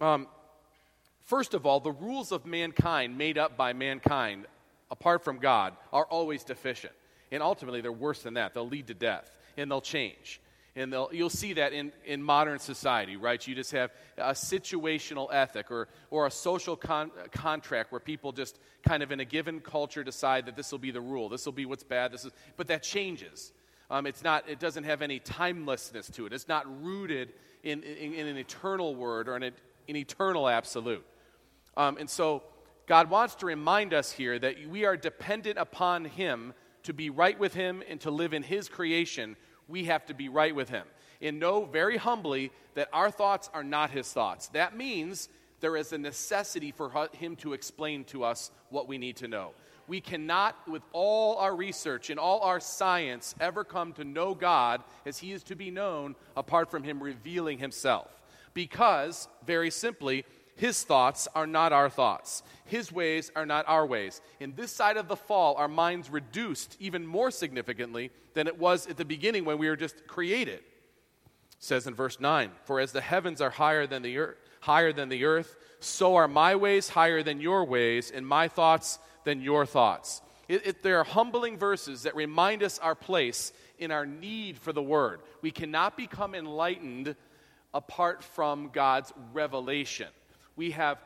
Um, 0.00 0.28
first 1.24 1.52
of 1.52 1.66
all, 1.66 1.80
the 1.80 1.92
rules 1.92 2.32
of 2.32 2.46
mankind 2.46 3.18
made 3.18 3.36
up 3.36 3.56
by 3.56 3.74
mankind, 3.74 4.46
apart 4.90 5.22
from 5.24 5.38
God, 5.38 5.74
are 5.92 6.06
always 6.06 6.42
deficient. 6.42 6.94
And 7.30 7.42
ultimately, 7.42 7.80
they're 7.80 7.92
worse 7.92 8.22
than 8.22 8.34
that. 8.34 8.54
They'll 8.54 8.68
lead 8.68 8.86
to 8.86 8.94
death 8.94 9.30
and 9.56 9.70
they'll 9.70 9.80
change. 9.80 10.40
And 10.76 10.94
you'll 11.10 11.30
see 11.30 11.54
that 11.54 11.72
in, 11.72 11.90
in 12.04 12.22
modern 12.22 12.58
society, 12.58 13.16
right? 13.16 13.44
You 13.46 13.54
just 13.54 13.72
have 13.72 13.90
a 14.18 14.32
situational 14.32 15.32
ethic 15.32 15.70
or, 15.70 15.88
or 16.10 16.26
a 16.26 16.30
social 16.30 16.76
con- 16.76 17.10
contract 17.32 17.90
where 17.90 18.00
people 18.00 18.30
just 18.32 18.58
kind 18.86 19.02
of 19.02 19.10
in 19.10 19.18
a 19.18 19.24
given 19.24 19.60
culture 19.60 20.04
decide 20.04 20.44
that 20.46 20.54
this 20.54 20.70
will 20.70 20.78
be 20.78 20.90
the 20.90 21.00
rule, 21.00 21.30
this 21.30 21.46
will 21.46 21.54
be 21.54 21.64
what's 21.64 21.82
bad, 21.82 22.12
this 22.12 22.26
is, 22.26 22.32
but 22.58 22.66
that 22.66 22.82
changes. 22.82 23.52
Um, 23.90 24.06
it's 24.06 24.22
not, 24.22 24.50
it 24.50 24.60
doesn't 24.60 24.84
have 24.84 25.00
any 25.00 25.18
timelessness 25.18 26.10
to 26.10 26.26
it. 26.26 26.34
It's 26.34 26.48
not 26.48 26.66
rooted 26.84 27.32
in, 27.62 27.82
in, 27.82 28.12
in 28.12 28.26
an 28.26 28.36
eternal 28.36 28.94
word 28.94 29.28
or 29.28 29.36
an, 29.36 29.44
an 29.44 29.96
eternal 29.96 30.46
absolute. 30.46 31.06
Um, 31.74 31.96
and 31.98 32.10
so 32.10 32.42
God 32.86 33.08
wants 33.08 33.36
to 33.36 33.46
remind 33.46 33.94
us 33.94 34.12
here 34.12 34.38
that 34.38 34.56
we 34.68 34.84
are 34.84 34.96
dependent 34.96 35.56
upon 35.56 36.04
Him 36.04 36.52
to 36.82 36.92
be 36.92 37.08
right 37.08 37.38
with 37.38 37.54
Him 37.54 37.82
and 37.88 37.98
to 38.02 38.10
live 38.10 38.34
in 38.34 38.42
His 38.42 38.68
creation 38.68 39.36
we 39.68 39.84
have 39.84 40.06
to 40.06 40.14
be 40.14 40.28
right 40.28 40.54
with 40.54 40.68
Him. 40.68 40.86
And 41.20 41.40
know 41.40 41.64
very 41.64 41.96
humbly 41.96 42.52
that 42.74 42.88
our 42.92 43.10
thoughts 43.10 43.48
are 43.54 43.64
not 43.64 43.90
His 43.90 44.12
thoughts. 44.12 44.48
That 44.48 44.76
means 44.76 45.28
there 45.60 45.76
is 45.76 45.92
a 45.92 45.98
necessity 45.98 46.72
for 46.72 47.08
Him 47.12 47.36
to 47.36 47.52
explain 47.54 48.04
to 48.04 48.24
us 48.24 48.50
what 48.70 48.88
we 48.88 48.98
need 48.98 49.16
to 49.16 49.28
know. 49.28 49.52
We 49.88 50.00
cannot, 50.00 50.56
with 50.68 50.82
all 50.92 51.36
our 51.36 51.54
research 51.54 52.10
and 52.10 52.18
all 52.18 52.40
our 52.40 52.60
science, 52.60 53.34
ever 53.40 53.64
come 53.64 53.92
to 53.94 54.04
know 54.04 54.34
God 54.34 54.82
as 55.06 55.18
He 55.18 55.32
is 55.32 55.42
to 55.44 55.56
be 55.56 55.70
known 55.70 56.16
apart 56.36 56.70
from 56.70 56.82
Him 56.82 57.02
revealing 57.02 57.58
Himself. 57.58 58.10
Because, 58.52 59.28
very 59.46 59.70
simply, 59.70 60.24
his 60.56 60.82
thoughts 60.82 61.28
are 61.34 61.46
not 61.46 61.72
our 61.74 61.90
thoughts. 61.90 62.42
His 62.64 62.90
ways 62.90 63.30
are 63.36 63.44
not 63.44 63.68
our 63.68 63.84
ways. 63.84 64.22
In 64.40 64.54
this 64.56 64.72
side 64.72 64.96
of 64.96 65.06
the 65.06 65.16
fall, 65.16 65.54
our 65.56 65.68
minds 65.68 66.10
reduced 66.10 66.76
even 66.80 67.06
more 67.06 67.30
significantly 67.30 68.10
than 68.32 68.46
it 68.46 68.58
was 68.58 68.86
at 68.86 68.96
the 68.96 69.04
beginning 69.04 69.44
when 69.44 69.58
we 69.58 69.68
were 69.68 69.76
just 69.76 70.06
created. 70.06 70.60
It 70.60 70.64
says 71.58 71.86
in 71.86 71.94
verse 71.94 72.18
9, 72.18 72.50
For 72.64 72.80
as 72.80 72.92
the 72.92 73.02
heavens 73.02 73.42
are 73.42 73.50
higher 73.50 73.86
than 73.86 74.00
the 74.00 74.16
earth, 74.16 74.38
higher 74.60 74.94
than 74.94 75.10
the 75.10 75.26
earth, 75.26 75.56
so 75.78 76.16
are 76.16 76.26
my 76.26 76.56
ways 76.56 76.88
higher 76.88 77.22
than 77.22 77.40
your 77.40 77.64
ways, 77.66 78.10
and 78.10 78.26
my 78.26 78.48
thoughts 78.48 78.98
than 79.24 79.42
your 79.42 79.66
thoughts. 79.66 80.22
It, 80.48 80.66
it, 80.66 80.82
there 80.82 80.98
are 80.98 81.04
humbling 81.04 81.58
verses 81.58 82.04
that 82.04 82.16
remind 82.16 82.62
us 82.62 82.78
our 82.78 82.94
place 82.94 83.52
in 83.78 83.90
our 83.90 84.06
need 84.06 84.58
for 84.58 84.72
the 84.72 84.82
word. 84.82 85.20
We 85.42 85.50
cannot 85.50 85.98
become 85.98 86.34
enlightened 86.34 87.14
apart 87.74 88.24
from 88.24 88.70
God's 88.72 89.12
revelation 89.34 90.08
we 90.56 90.72
have 90.72 90.98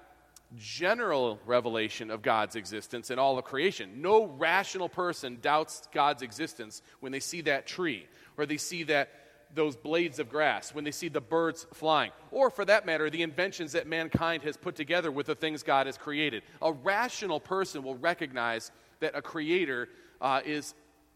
general 0.56 1.38
revelation 1.46 2.10
of 2.10 2.22
God's 2.22 2.56
existence 2.56 3.10
in 3.10 3.18
all 3.18 3.38
of 3.38 3.44
creation. 3.44 4.02
No 4.02 4.24
rational 4.26 4.88
person 4.88 5.38
doubts 5.40 5.88
God's 5.92 6.22
existence 6.22 6.82
when 7.00 7.12
they 7.12 7.20
see 7.20 7.42
that 7.42 7.66
tree 7.66 8.06
or 8.36 8.46
they 8.46 8.56
see 8.56 8.82
that 8.84 9.10
those 9.54 9.76
blades 9.76 10.18
of 10.18 10.28
grass, 10.28 10.74
when 10.74 10.84
they 10.84 10.90
see 10.90 11.08
the 11.08 11.20
birds 11.20 11.66
flying, 11.74 12.12
or 12.30 12.50
for 12.50 12.64
that 12.64 12.86
matter, 12.86 13.10
the 13.10 13.22
inventions 13.22 13.72
that 13.72 13.86
mankind 13.86 14.42
has 14.44 14.56
put 14.56 14.76
together 14.76 15.10
with 15.10 15.26
the 15.26 15.34
things 15.34 15.62
God 15.62 15.86
has 15.86 15.98
created. 15.98 16.42
A 16.62 16.72
rational 16.72 17.40
person 17.40 17.82
will 17.82 17.96
recognize 17.96 18.70
that 19.00 19.16
a 19.16 19.22
creator 19.22 19.88
uh, 20.20 20.40
is 20.44 20.74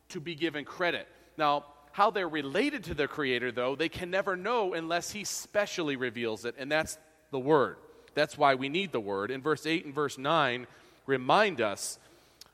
to 0.09 0.21
be 0.21 0.35
given 0.35 0.65
credit. 0.65 1.07
Now, 1.37 1.67
how 1.93 2.11
they're 2.11 2.29
related 2.29 2.85
to 2.85 2.95
the 2.95 3.07
creator, 3.07 3.53
though, 3.53 3.77
they 3.77 3.89
can 3.89 4.11
never 4.11 4.37
know 4.37 4.75
unless 4.75 5.13
he 5.13 5.23
specially 5.23 5.95
reveals 5.95 6.45
it, 6.45 6.57
and 6.59 6.71
that's 6.71 6.99
the 7.31 7.39
word. 7.39 7.77
That's 8.15 8.39
why 8.39 8.55
we 8.55 8.69
need 8.69 8.93
the 8.93 9.01
word. 9.01 9.31
In 9.31 9.43
verse 9.43 9.67
8 9.67 9.85
and 9.85 9.95
verse 9.95 10.19
9 10.19 10.67
remind 11.07 11.61
us 11.61 11.99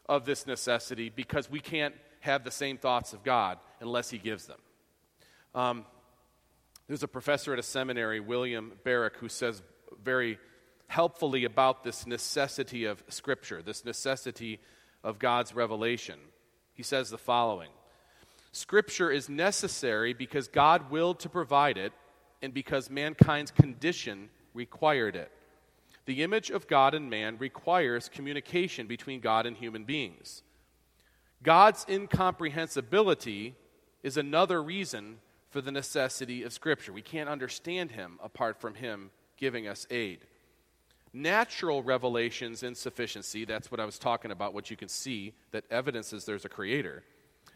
of 0.08 0.24
this 0.24 0.46
necessity 0.46 1.08
because 1.08 1.50
we 1.50 1.60
can't 1.60 1.94
have 2.20 2.44
the 2.44 2.50
same 2.50 2.76
thoughts 2.76 3.12
of 3.12 3.22
God 3.22 3.58
unless 3.80 4.10
He 4.10 4.18
gives 4.18 4.46
them. 4.46 4.58
Um, 5.54 5.84
there's 6.88 7.02
a 7.02 7.08
professor 7.08 7.52
at 7.52 7.58
a 7.58 7.62
seminary, 7.62 8.18
William 8.18 8.72
Barrick, 8.82 9.16
who 9.16 9.28
says 9.28 9.62
very 10.02 10.38
helpfully 10.88 11.44
about 11.44 11.84
this 11.84 12.06
necessity 12.06 12.84
of 12.84 13.02
Scripture, 13.08 13.62
this 13.62 13.84
necessity 13.84 14.58
of 15.04 15.18
God's 15.18 15.54
revelation. 15.54 16.18
He 16.74 16.82
says 16.82 17.10
the 17.10 17.18
following 17.18 17.70
Scripture 18.52 19.10
is 19.10 19.28
necessary 19.28 20.12
because 20.12 20.48
God 20.48 20.90
willed 20.90 21.20
to 21.20 21.28
provide 21.28 21.78
it 21.78 21.92
and 22.42 22.52
because 22.52 22.90
mankind's 22.90 23.52
condition 23.52 24.28
required 24.54 25.14
it. 25.14 25.30
The 26.10 26.24
image 26.24 26.50
of 26.50 26.66
God 26.66 26.92
in 26.96 27.08
man 27.08 27.36
requires 27.38 28.08
communication 28.08 28.88
between 28.88 29.20
God 29.20 29.46
and 29.46 29.56
human 29.56 29.84
beings. 29.84 30.42
God's 31.40 31.86
incomprehensibility 31.88 33.54
is 34.02 34.16
another 34.16 34.60
reason 34.60 35.18
for 35.50 35.60
the 35.60 35.70
necessity 35.70 36.42
of 36.42 36.52
Scripture. 36.52 36.92
We 36.92 37.00
can't 37.00 37.28
understand 37.28 37.92
Him 37.92 38.18
apart 38.20 38.60
from 38.60 38.74
Him 38.74 39.12
giving 39.36 39.68
us 39.68 39.86
aid. 39.88 40.26
Natural 41.12 41.80
revelation's 41.80 42.64
insufficiency, 42.64 43.44
that's 43.44 43.70
what 43.70 43.78
I 43.78 43.84
was 43.84 44.00
talking 44.00 44.32
about, 44.32 44.52
what 44.52 44.68
you 44.68 44.76
can 44.76 44.88
see 44.88 45.32
that 45.52 45.62
evidences 45.70 46.24
there's 46.24 46.44
a 46.44 46.48
creator. 46.48 47.04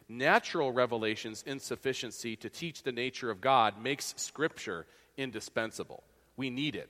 Natural 0.09 0.71
revelation's 0.71 1.43
insufficiency 1.45 2.37
to 2.37 2.49
teach 2.49 2.85
the 2.85 2.93
nature 2.93 3.33
of 3.33 3.41
God 3.41 3.83
makes 3.83 4.15
Scripture 4.17 4.87
indispensable. 5.17 6.05
We 6.37 6.51
need 6.51 6.77
it. 6.77 6.89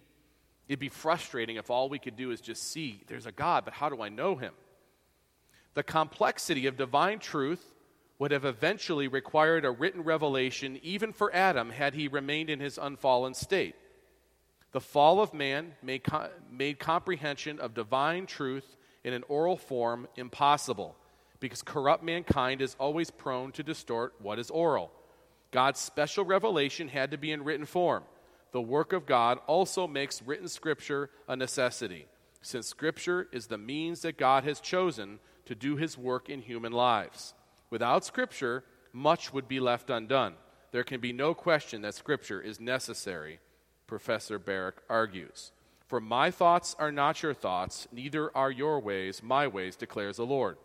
It'd 0.69 0.81
be 0.81 0.89
frustrating 0.89 1.57
if 1.57 1.71
all 1.71 1.89
we 1.89 1.99
could 1.99 2.17
do 2.17 2.31
is 2.31 2.41
just 2.41 2.71
see 2.73 3.03
there's 3.07 3.27
a 3.27 3.33
God, 3.33 3.65
but 3.65 3.75
how 3.75 3.89
do 3.89 4.01
I 4.01 4.09
know 4.09 4.37
him? 4.37 4.55
The 5.75 5.83
complexity 5.83 6.67
of 6.67 6.77
divine 6.77 7.19
truth 7.19 7.73
would 8.19 8.31
have 8.31 8.45
eventually 8.45 9.09
required 9.09 9.65
a 9.65 9.71
written 9.71 10.03
revelation 10.03 10.79
even 10.83 11.13
for 11.13 11.35
Adam 11.35 11.71
had 11.71 11.95
he 11.95 12.09
remained 12.09 12.49
in 12.49 12.61
his 12.61 12.79
unfallen 12.79 13.35
state. 13.35 13.75
The 14.73 14.81
fall 14.81 15.21
of 15.21 15.35
man 15.35 15.75
made, 15.83 16.03
made 16.51 16.79
comprehension 16.79 17.61
of 17.61 17.75
divine 17.75 18.27
truth 18.27 18.77
in 19.03 19.13
an 19.13 19.25
oral 19.29 19.57
form 19.57 20.09
impossible 20.17 20.97
because 21.41 21.63
corrupt 21.63 22.03
mankind 22.03 22.63
is 22.63 22.77
always 22.79 23.11
prone 23.11 23.53
to 23.53 23.63
distort 23.63 24.15
what 24.21 24.39
is 24.39 24.51
oral. 24.51 24.91
God's 25.51 25.81
special 25.81 26.25
revelation 26.25 26.89
had 26.89 27.11
to 27.11 27.19
be 27.19 27.31
in 27.31 27.45
written 27.45 27.67
form 27.67 28.05
the 28.55 28.63
work 28.63 28.93
of 28.93 29.05
God 29.05 29.41
also 29.49 29.89
makes 29.89 30.23
written 30.23 30.47
scripture 30.47 31.11
a 31.27 31.35
necessity, 31.35 32.07
since 32.41 32.69
scripture 32.69 33.27
is 33.33 33.49
the 33.49 33.59
means 33.59 34.03
that 34.03 34.17
God 34.17 34.45
has 34.45 34.61
chosen 34.61 35.19
to 35.47 35.57
do 35.57 35.75
his 35.75 35.99
work 35.99 36.29
in 36.29 36.41
human 36.41 36.71
lives. 36.71 37.35
Without 37.69 38.05
scripture, 38.05 38.63
much 38.93 39.33
would 39.33 39.49
be 39.49 39.59
left 39.59 39.91
undone. 39.91 40.35
There 40.71 40.85
can 40.85 41.01
be 41.01 41.13
no 41.13 41.35
question 41.35 41.83
that 41.83 41.97
scripture 41.97 42.41
is 42.41 42.61
necessary, 42.61 43.41
Professor 43.89 44.39
Barrick 44.39 44.77
argues. 44.89 45.51
For 45.89 46.01
my 46.01 46.31
thoughts 46.31 46.77
are 46.79 46.93
not 46.93 47.25
your 47.25 47.35
thoughts, 47.35 47.89
neither 47.91 48.31
are 48.37 48.53
your 48.53 48.79
ways 48.79 49.21
my 49.21 49.49
ways, 49.49 49.75
declares 49.75 50.19
the 50.19 50.27
Lord. 50.27 50.59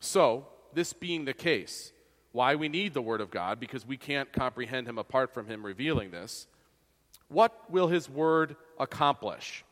So, 0.00 0.46
this 0.72 0.94
being 0.94 1.26
the 1.26 1.34
case, 1.34 1.92
why 2.32 2.54
we 2.54 2.70
need 2.70 2.94
the 2.94 3.02
Word 3.02 3.20
of 3.20 3.30
God, 3.30 3.60
because 3.60 3.86
we 3.86 3.98
can't 3.98 4.32
comprehend 4.32 4.88
Him 4.88 4.96
apart 4.96 5.34
from 5.34 5.48
Him 5.48 5.66
revealing 5.66 6.12
this, 6.12 6.46
what 7.28 7.70
will 7.70 7.88
his 7.88 8.08
word 8.08 8.56
accomplish? 8.78 9.64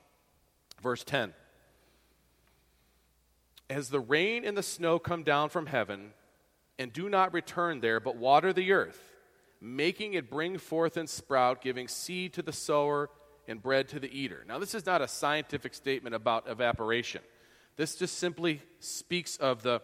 Verse 0.82 1.04
10 1.04 1.32
As 3.68 3.88
the 3.88 4.00
rain 4.00 4.44
and 4.44 4.56
the 4.56 4.62
snow 4.62 4.98
come 4.98 5.22
down 5.22 5.48
from 5.48 5.66
heaven, 5.66 6.12
and 6.78 6.92
do 6.92 7.08
not 7.08 7.32
return 7.32 7.80
there, 7.80 8.00
but 8.00 8.16
water 8.16 8.52
the 8.52 8.72
earth, 8.72 9.00
making 9.60 10.14
it 10.14 10.30
bring 10.30 10.58
forth 10.58 10.96
and 10.96 11.08
sprout, 11.08 11.62
giving 11.62 11.88
seed 11.88 12.34
to 12.34 12.42
the 12.42 12.52
sower 12.52 13.08
and 13.48 13.62
bread 13.62 13.88
to 13.88 14.00
the 14.00 14.18
eater. 14.18 14.44
Now, 14.46 14.58
this 14.58 14.74
is 14.74 14.84
not 14.84 15.00
a 15.00 15.08
scientific 15.08 15.72
statement 15.72 16.14
about 16.14 16.48
evaporation. 16.48 17.22
This 17.76 17.96
just 17.96 18.18
simply 18.18 18.60
speaks 18.80 19.36
of 19.36 19.62
the, 19.62 19.80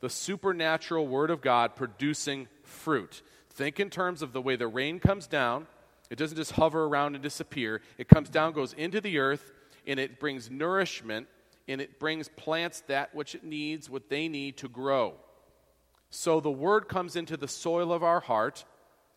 the 0.00 0.10
supernatural 0.10 1.08
Word 1.08 1.30
of 1.30 1.40
God 1.40 1.74
producing 1.74 2.46
fruit. 2.62 3.22
Think 3.50 3.80
in 3.80 3.90
terms 3.90 4.22
of 4.22 4.32
the 4.32 4.42
way 4.42 4.54
the 4.54 4.68
rain 4.68 5.00
comes 5.00 5.26
down 5.26 5.66
it 6.10 6.16
doesn't 6.16 6.36
just 6.36 6.52
hover 6.52 6.84
around 6.84 7.14
and 7.14 7.22
disappear. 7.22 7.80
It 7.98 8.08
comes 8.08 8.28
down, 8.28 8.52
goes 8.52 8.72
into 8.72 9.00
the 9.00 9.18
earth, 9.18 9.52
and 9.86 9.98
it 9.98 10.20
brings 10.20 10.50
nourishment, 10.50 11.26
and 11.68 11.80
it 11.80 11.98
brings 11.98 12.28
plants 12.28 12.82
that 12.86 13.14
which 13.14 13.34
it 13.34 13.44
needs, 13.44 13.90
what 13.90 14.08
they 14.08 14.28
need 14.28 14.56
to 14.58 14.68
grow. 14.68 15.14
So 16.10 16.40
the 16.40 16.50
word 16.50 16.88
comes 16.88 17.16
into 17.16 17.36
the 17.36 17.48
soil 17.48 17.92
of 17.92 18.02
our 18.02 18.20
heart, 18.20 18.64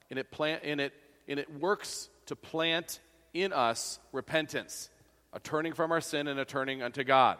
and 0.09 0.17
it 0.17 0.31
plant 0.31 0.63
and 0.63 0.81
it 0.81 0.93
and 1.27 1.39
it 1.39 1.59
works 1.59 2.09
to 2.25 2.35
plant 2.35 2.99
in 3.33 3.53
us 3.53 3.99
repentance, 4.11 4.89
a 5.33 5.39
turning 5.39 5.73
from 5.73 5.91
our 5.91 6.01
sin 6.01 6.27
and 6.27 6.39
a 6.39 6.45
turning 6.45 6.81
unto 6.81 7.03
God. 7.03 7.37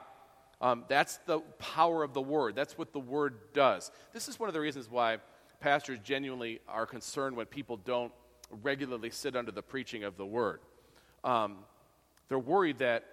Um, 0.61 0.83
that's 0.87 1.17
the 1.25 1.39
power 1.57 2.03
of 2.03 2.13
the 2.13 2.21
word. 2.21 2.55
That's 2.55 2.77
what 2.77 2.93
the 2.93 2.99
word 2.99 3.53
does. 3.53 3.91
This 4.13 4.27
is 4.27 4.39
one 4.39 4.49
of 4.49 4.53
the 4.53 4.59
reasons 4.59 4.89
why 4.89 5.17
pastors 5.61 5.99
genuinely 6.03 6.59
are 6.67 6.85
concerned 6.85 7.35
when 7.35 7.45
people 7.45 7.77
don't 7.77 8.11
regularly 8.63 9.09
sit 9.09 9.35
under 9.35 9.51
the 9.51 9.61
preaching 9.61 10.03
of 10.03 10.17
the 10.17 10.25
word. 10.25 10.59
Um, 11.23 11.57
they're 12.27 12.39
worried 12.39 12.79
that 12.79 13.05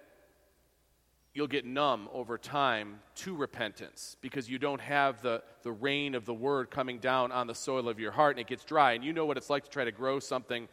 you'll 1.33 1.47
get 1.47 1.65
numb 1.65 2.09
over 2.13 2.37
time 2.37 2.99
to 3.15 3.35
repentance 3.35 4.17
because 4.21 4.49
you 4.49 4.57
don't 4.57 4.81
have 4.81 5.21
the, 5.21 5.43
the 5.61 5.71
rain 5.71 6.15
of 6.15 6.25
the 6.25 6.33
word 6.33 6.71
coming 6.71 6.97
down 6.97 7.31
on 7.31 7.45
the 7.45 7.53
soil 7.53 7.87
of 7.89 7.99
your 7.99 8.11
heart 8.11 8.35
and 8.35 8.41
it 8.41 8.47
gets 8.47 8.63
dry. 8.63 8.93
And 8.93 9.03
you 9.03 9.13
know 9.13 9.25
what 9.25 9.37
it's 9.37 9.49
like 9.49 9.63
to 9.65 9.69
try 9.69 9.85
to 9.85 9.91
grow 9.91 10.19
something 10.19 10.67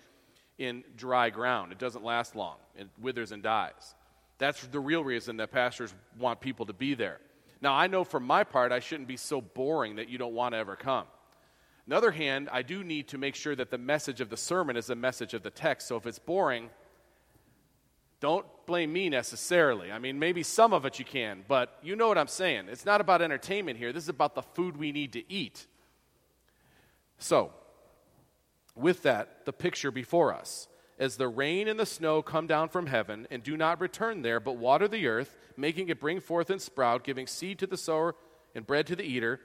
in 0.58 0.84
dry 0.96 1.30
ground. 1.30 1.72
It 1.72 1.78
doesn't 1.78 2.04
last 2.04 2.34
long, 2.34 2.56
it 2.76 2.88
withers 3.00 3.32
and 3.32 3.42
dies. 3.42 3.94
That's 4.38 4.66
the 4.66 4.80
real 4.80 5.04
reason 5.04 5.36
that 5.36 5.52
pastors 5.52 5.94
want 6.18 6.40
people 6.40 6.66
to 6.66 6.72
be 6.72 6.94
there. 6.94 7.20
Now, 7.60 7.74
I 7.74 7.86
know 7.86 8.04
for 8.04 8.20
my 8.20 8.44
part, 8.44 8.72
I 8.72 8.80
shouldn't 8.80 9.08
be 9.08 9.16
so 9.16 9.40
boring 9.40 9.96
that 9.96 10.08
you 10.08 10.18
don't 10.18 10.34
want 10.34 10.54
to 10.54 10.58
ever 10.58 10.76
come. 10.76 11.06
On 11.86 11.90
the 11.90 11.96
other 11.96 12.12
hand, 12.12 12.48
I 12.50 12.62
do 12.62 12.82
need 12.82 13.08
to 13.08 13.18
make 13.18 13.34
sure 13.34 13.54
that 13.54 13.70
the 13.70 13.78
message 13.78 14.22
of 14.22 14.30
the 14.30 14.38
sermon 14.38 14.76
is 14.76 14.86
the 14.86 14.96
message 14.96 15.34
of 15.34 15.42
the 15.42 15.50
text. 15.50 15.88
So 15.88 15.96
if 15.96 16.06
it's 16.06 16.18
boring, 16.18 16.70
don't 18.20 18.46
blame 18.64 18.90
me 18.90 19.10
necessarily. 19.10 19.92
I 19.92 19.98
mean, 19.98 20.18
maybe 20.18 20.42
some 20.42 20.72
of 20.72 20.86
it 20.86 20.98
you 20.98 21.04
can, 21.04 21.44
but 21.46 21.78
you 21.82 21.94
know 21.94 22.08
what 22.08 22.16
I'm 22.16 22.26
saying. 22.26 22.68
It's 22.70 22.86
not 22.86 23.02
about 23.02 23.20
entertainment 23.20 23.76
here. 23.76 23.92
This 23.92 24.04
is 24.04 24.08
about 24.08 24.34
the 24.34 24.40
food 24.40 24.78
we 24.78 24.92
need 24.92 25.12
to 25.12 25.30
eat. 25.30 25.66
So, 27.18 27.52
with 28.74 29.02
that, 29.02 29.44
the 29.44 29.52
picture 29.52 29.90
before 29.90 30.32
us. 30.32 30.68
As 30.98 31.16
the 31.16 31.28
rain 31.28 31.68
and 31.68 31.78
the 31.78 31.84
snow 31.84 32.22
come 32.22 32.46
down 32.46 32.70
from 32.70 32.86
heaven 32.86 33.26
and 33.30 33.42
do 33.42 33.58
not 33.58 33.80
return 33.80 34.22
there, 34.22 34.40
but 34.40 34.56
water 34.56 34.88
the 34.88 35.06
earth, 35.06 35.36
making 35.56 35.90
it 35.90 36.00
bring 36.00 36.20
forth 36.20 36.48
and 36.48 36.62
sprout, 36.62 37.04
giving 37.04 37.26
seed 37.26 37.58
to 37.58 37.66
the 37.66 37.76
sower 37.76 38.14
and 38.54 38.66
bread 38.66 38.86
to 38.86 38.96
the 38.96 39.04
eater, 39.04 39.40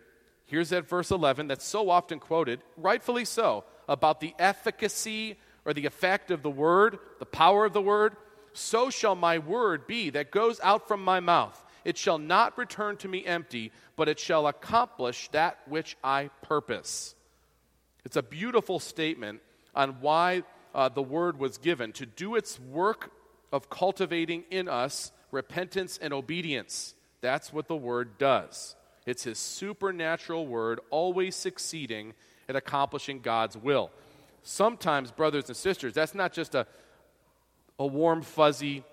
Here's 0.50 0.70
that 0.70 0.90
verse 0.90 1.12
11 1.12 1.48
that's 1.48 1.64
so 1.64 1.92
often 1.92 2.18
quoted, 2.18 2.62
rightfully 2.76 3.24
so, 3.24 3.66
about 3.88 4.20
the 4.20 4.34
efficacy 4.40 5.38
or 5.64 5.76
the 5.76 5.86
effect 5.86 6.32
of 6.32 6.42
the 6.42 6.50
word, 6.50 6.98
the 7.20 7.26
power 7.28 7.66
of 7.66 7.74
the 7.74 7.82
word. 7.84 8.16
So 8.54 8.90
shall 8.90 9.14
my 9.14 9.38
word 9.38 9.86
be 9.86 10.10
that 10.10 10.32
goes 10.32 10.60
out 10.64 10.88
from 10.88 11.04
my 11.04 11.20
mouth. 11.20 11.64
It 11.86 12.00
shall 12.00 12.18
not 12.18 12.58
return 12.58 12.98
to 12.98 13.08
me 13.08 13.24
empty, 13.24 13.72
but 13.96 14.10
it 14.10 14.20
shall 14.20 14.48
accomplish 14.48 15.30
that 15.34 15.60
which 15.68 15.96
I 16.04 16.32
purpose. 16.42 17.14
It's 18.04 18.18
a 18.18 18.24
beautiful 18.24 18.80
statement 18.80 19.42
on 19.76 20.02
why 20.02 20.42
uh, 20.74 20.90
the 20.90 21.04
word 21.04 21.38
was 21.38 21.60
given 21.60 21.92
to 21.94 22.08
do 22.08 22.36
its 22.36 22.60
work 22.60 23.12
of 23.52 23.70
cultivating 23.70 24.46
in 24.50 24.68
us 24.68 25.12
repentance 25.30 26.00
and 26.02 26.12
obedience. 26.12 26.96
That's 27.22 27.54
what 27.54 27.68
the 27.68 27.76
word 27.76 28.18
does. 28.18 28.76
It's 29.10 29.24
his 29.24 29.40
supernatural 29.40 30.46
word, 30.46 30.80
always 30.92 31.36
succeeding 31.36 32.14
at 32.48 32.56
accomplishing 32.56 33.22
God's 33.22 33.58
will. 33.58 33.90
Sometimes, 34.44 35.10
brothers 35.12 35.48
and 35.48 35.58
sisters, 35.58 35.94
that's 35.94 36.14
not 36.14 36.32
just 36.32 36.54
a, 36.54 36.68
a 37.80 37.88
warm, 37.88 38.22
fuzzy, 38.22 38.84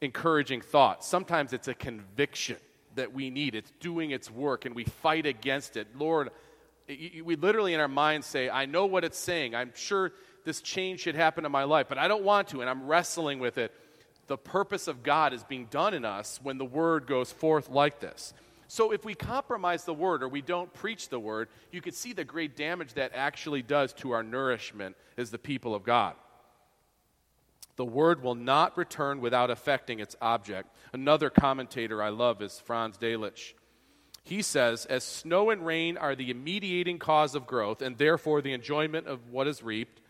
encouraging 0.00 0.62
thought. 0.62 1.04
Sometimes 1.04 1.52
it's 1.52 1.68
a 1.68 1.74
conviction 1.74 2.56
that 2.94 3.12
we 3.12 3.28
need. 3.28 3.54
It's 3.54 3.70
doing 3.78 4.10
its 4.10 4.30
work, 4.30 4.64
and 4.64 4.74
we 4.74 4.84
fight 4.84 5.26
against 5.26 5.76
it. 5.76 5.86
Lord, 5.98 6.30
we 6.88 7.36
literally 7.36 7.74
in 7.74 7.80
our 7.80 7.88
minds 7.88 8.26
say, 8.26 8.48
I 8.48 8.64
know 8.64 8.86
what 8.86 9.04
it's 9.04 9.18
saying. 9.18 9.54
I'm 9.54 9.72
sure 9.74 10.12
this 10.46 10.62
change 10.62 11.00
should 11.00 11.14
happen 11.14 11.44
in 11.44 11.52
my 11.52 11.64
life, 11.64 11.88
but 11.90 11.98
I 11.98 12.08
don't 12.08 12.24
want 12.24 12.48
to, 12.48 12.62
and 12.62 12.70
I'm 12.70 12.86
wrestling 12.86 13.38
with 13.38 13.58
it. 13.58 13.70
The 14.28 14.38
purpose 14.38 14.88
of 14.88 15.02
God 15.02 15.34
is 15.34 15.44
being 15.44 15.66
done 15.66 15.92
in 15.92 16.06
us 16.06 16.40
when 16.42 16.56
the 16.56 16.64
word 16.64 17.06
goes 17.06 17.30
forth 17.30 17.68
like 17.68 18.00
this. 18.00 18.32
So 18.72 18.90
if 18.90 19.04
we 19.04 19.14
compromise 19.14 19.84
the 19.84 19.92
word 19.92 20.22
or 20.22 20.30
we 20.30 20.40
don't 20.40 20.72
preach 20.72 21.10
the 21.10 21.20
word, 21.20 21.50
you 21.72 21.82
can 21.82 21.92
see 21.92 22.14
the 22.14 22.24
great 22.24 22.56
damage 22.56 22.94
that 22.94 23.12
actually 23.14 23.60
does 23.60 23.92
to 23.96 24.12
our 24.12 24.22
nourishment 24.22 24.96
as 25.18 25.30
the 25.30 25.36
people 25.36 25.74
of 25.74 25.84
God. 25.84 26.14
The 27.76 27.84
word 27.84 28.22
will 28.22 28.34
not 28.34 28.78
return 28.78 29.20
without 29.20 29.50
affecting 29.50 30.00
its 30.00 30.16
object. 30.22 30.74
Another 30.94 31.28
commentator 31.28 32.02
I 32.02 32.08
love 32.08 32.40
is 32.40 32.60
Franz 32.60 32.96
Delitzsch. 32.96 33.52
He 34.24 34.40
says, 34.40 34.86
as 34.86 35.04
snow 35.04 35.50
and 35.50 35.66
rain 35.66 35.98
are 35.98 36.14
the 36.14 36.32
mediating 36.32 36.98
cause 36.98 37.34
of 37.34 37.46
growth 37.46 37.82
and 37.82 37.98
therefore 37.98 38.40
the 38.40 38.54
enjoyment 38.54 39.06
of 39.06 39.28
what 39.28 39.48
is 39.48 39.62
reaped, 39.62 40.00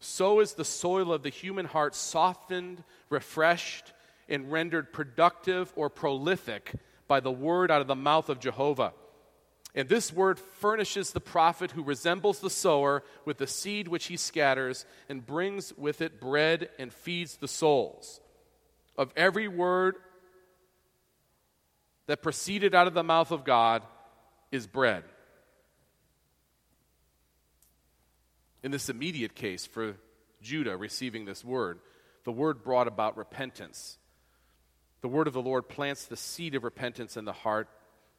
so 0.00 0.40
is 0.40 0.54
the 0.54 0.64
soil 0.64 1.12
of 1.12 1.22
the 1.22 1.28
human 1.28 1.66
heart 1.66 1.94
softened, 1.94 2.82
refreshed, 3.10 3.92
and 4.26 4.50
rendered 4.50 4.90
productive 4.90 5.70
or 5.76 5.90
prolific 5.90 6.72
by 7.08 7.20
the 7.20 7.30
word 7.30 7.70
out 7.70 7.80
of 7.80 7.86
the 7.86 7.94
mouth 7.94 8.28
of 8.28 8.40
Jehovah. 8.40 8.92
And 9.74 9.88
this 9.88 10.10
word 10.12 10.38
furnishes 10.38 11.10
the 11.10 11.20
prophet 11.20 11.72
who 11.72 11.82
resembles 11.82 12.40
the 12.40 12.48
sower 12.48 13.02
with 13.26 13.36
the 13.36 13.46
seed 13.46 13.88
which 13.88 14.06
he 14.06 14.16
scatters 14.16 14.86
and 15.08 15.24
brings 15.24 15.72
with 15.76 16.00
it 16.00 16.18
bread 16.18 16.70
and 16.78 16.92
feeds 16.92 17.36
the 17.36 17.48
souls. 17.48 18.20
Of 18.96 19.12
every 19.16 19.48
word 19.48 19.96
that 22.06 22.22
proceeded 22.22 22.74
out 22.74 22.86
of 22.86 22.94
the 22.94 23.04
mouth 23.04 23.30
of 23.30 23.44
God 23.44 23.82
is 24.50 24.66
bread. 24.66 25.04
In 28.62 28.70
this 28.70 28.88
immediate 28.88 29.34
case 29.34 29.66
for 29.66 29.96
Judah 30.40 30.76
receiving 30.76 31.26
this 31.26 31.44
word, 31.44 31.80
the 32.24 32.32
word 32.32 32.62
brought 32.64 32.88
about 32.88 33.18
repentance 33.18 33.98
The 35.00 35.08
word 35.08 35.26
of 35.26 35.34
the 35.34 35.42
Lord 35.42 35.68
plants 35.68 36.04
the 36.04 36.16
seed 36.16 36.54
of 36.54 36.64
repentance 36.64 37.16
in 37.16 37.24
the 37.24 37.32
heart. 37.32 37.68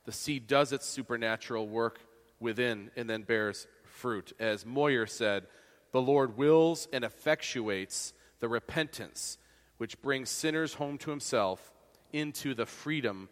The 0.06 0.12
seed 0.12 0.48
does 0.48 0.72
its 0.72 0.86
supernatural 0.86 1.68
work 1.68 2.00
within 2.40 2.92
and 2.96 3.10
then 3.10 3.24
bears 3.24 3.68
fruit. 3.84 4.34
As 4.40 4.66
Motyer 4.66 5.08
said, 5.08 5.48
the 5.92 6.02
Lord 6.02 6.38
wills 6.38 6.88
and 6.94 7.04
effectuates 7.04 8.14
the 8.40 8.48
repentance 8.48 9.38
which 9.78 10.02
brings 10.02 10.30
sinners 10.30 10.76
home 10.76 10.98
to 11.00 11.10
himself 11.10 11.72
into 12.12 12.54
the 12.54 12.66
freedom 12.66 13.30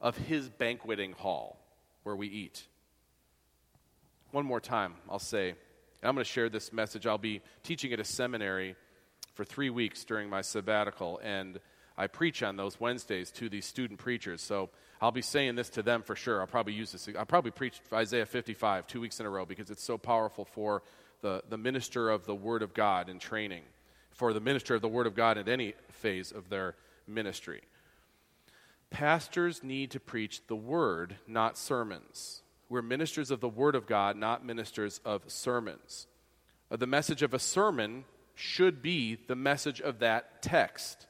of 0.00 0.16
his 0.16 0.48
banqueting 0.48 1.12
hall 1.12 1.58
where 2.02 2.16
we 2.16 2.28
eat. 2.28 2.66
One 4.30 4.44
more 4.44 4.60
time, 4.60 4.94
I'll 5.08 5.18
say, 5.18 5.54
I'm 6.02 6.14
going 6.14 6.24
to 6.24 6.30
share 6.30 6.48
this 6.48 6.72
message. 6.72 7.06
I'll 7.06 7.18
be 7.18 7.40
teaching 7.62 7.92
at 7.92 8.00
a 8.00 8.04
seminary 8.04 8.76
for 9.34 9.44
three 9.44 9.70
weeks 9.70 10.04
during 10.04 10.28
my 10.28 10.42
sabbatical, 10.42 11.20
and 11.22 11.58
I 11.98 12.06
preach 12.06 12.44
on 12.44 12.56
those 12.56 12.78
Wednesdays 12.78 13.32
to 13.32 13.48
these 13.48 13.66
student 13.66 13.98
preachers. 13.98 14.40
So 14.40 14.70
I'll 15.02 15.10
be 15.10 15.20
saying 15.20 15.56
this 15.56 15.68
to 15.70 15.82
them 15.82 16.02
for 16.02 16.14
sure. 16.14 16.40
I'll 16.40 16.46
probably 16.46 16.72
use 16.72 16.92
this. 16.92 17.08
I'll 17.18 17.26
probably 17.26 17.50
preach 17.50 17.80
Isaiah 17.92 18.24
55 18.24 18.86
two 18.86 19.00
weeks 19.00 19.18
in 19.18 19.26
a 19.26 19.30
row 19.30 19.44
because 19.44 19.68
it's 19.68 19.82
so 19.82 19.98
powerful 19.98 20.44
for 20.44 20.84
the, 21.22 21.42
the 21.48 21.58
minister 21.58 22.08
of 22.08 22.24
the 22.24 22.36
Word 22.36 22.62
of 22.62 22.72
God 22.72 23.08
in 23.08 23.18
training, 23.18 23.62
for 24.12 24.32
the 24.32 24.40
minister 24.40 24.76
of 24.76 24.80
the 24.80 24.88
Word 24.88 25.08
of 25.08 25.16
God 25.16 25.38
at 25.38 25.48
any 25.48 25.74
phase 25.90 26.30
of 26.30 26.48
their 26.48 26.76
ministry. 27.08 27.62
Pastors 28.90 29.64
need 29.64 29.90
to 29.90 30.00
preach 30.00 30.46
the 30.46 30.56
Word, 30.56 31.16
not 31.26 31.58
sermons. 31.58 32.42
We're 32.68 32.80
ministers 32.80 33.32
of 33.32 33.40
the 33.40 33.48
Word 33.48 33.74
of 33.74 33.86
God, 33.86 34.16
not 34.16 34.46
ministers 34.46 35.00
of 35.04 35.22
sermons. 35.26 36.06
Uh, 36.70 36.76
the 36.76 36.86
message 36.86 37.22
of 37.22 37.34
a 37.34 37.40
sermon 37.40 38.04
should 38.36 38.82
be 38.82 39.18
the 39.26 39.34
message 39.34 39.80
of 39.80 39.98
that 39.98 40.42
text. 40.42 41.07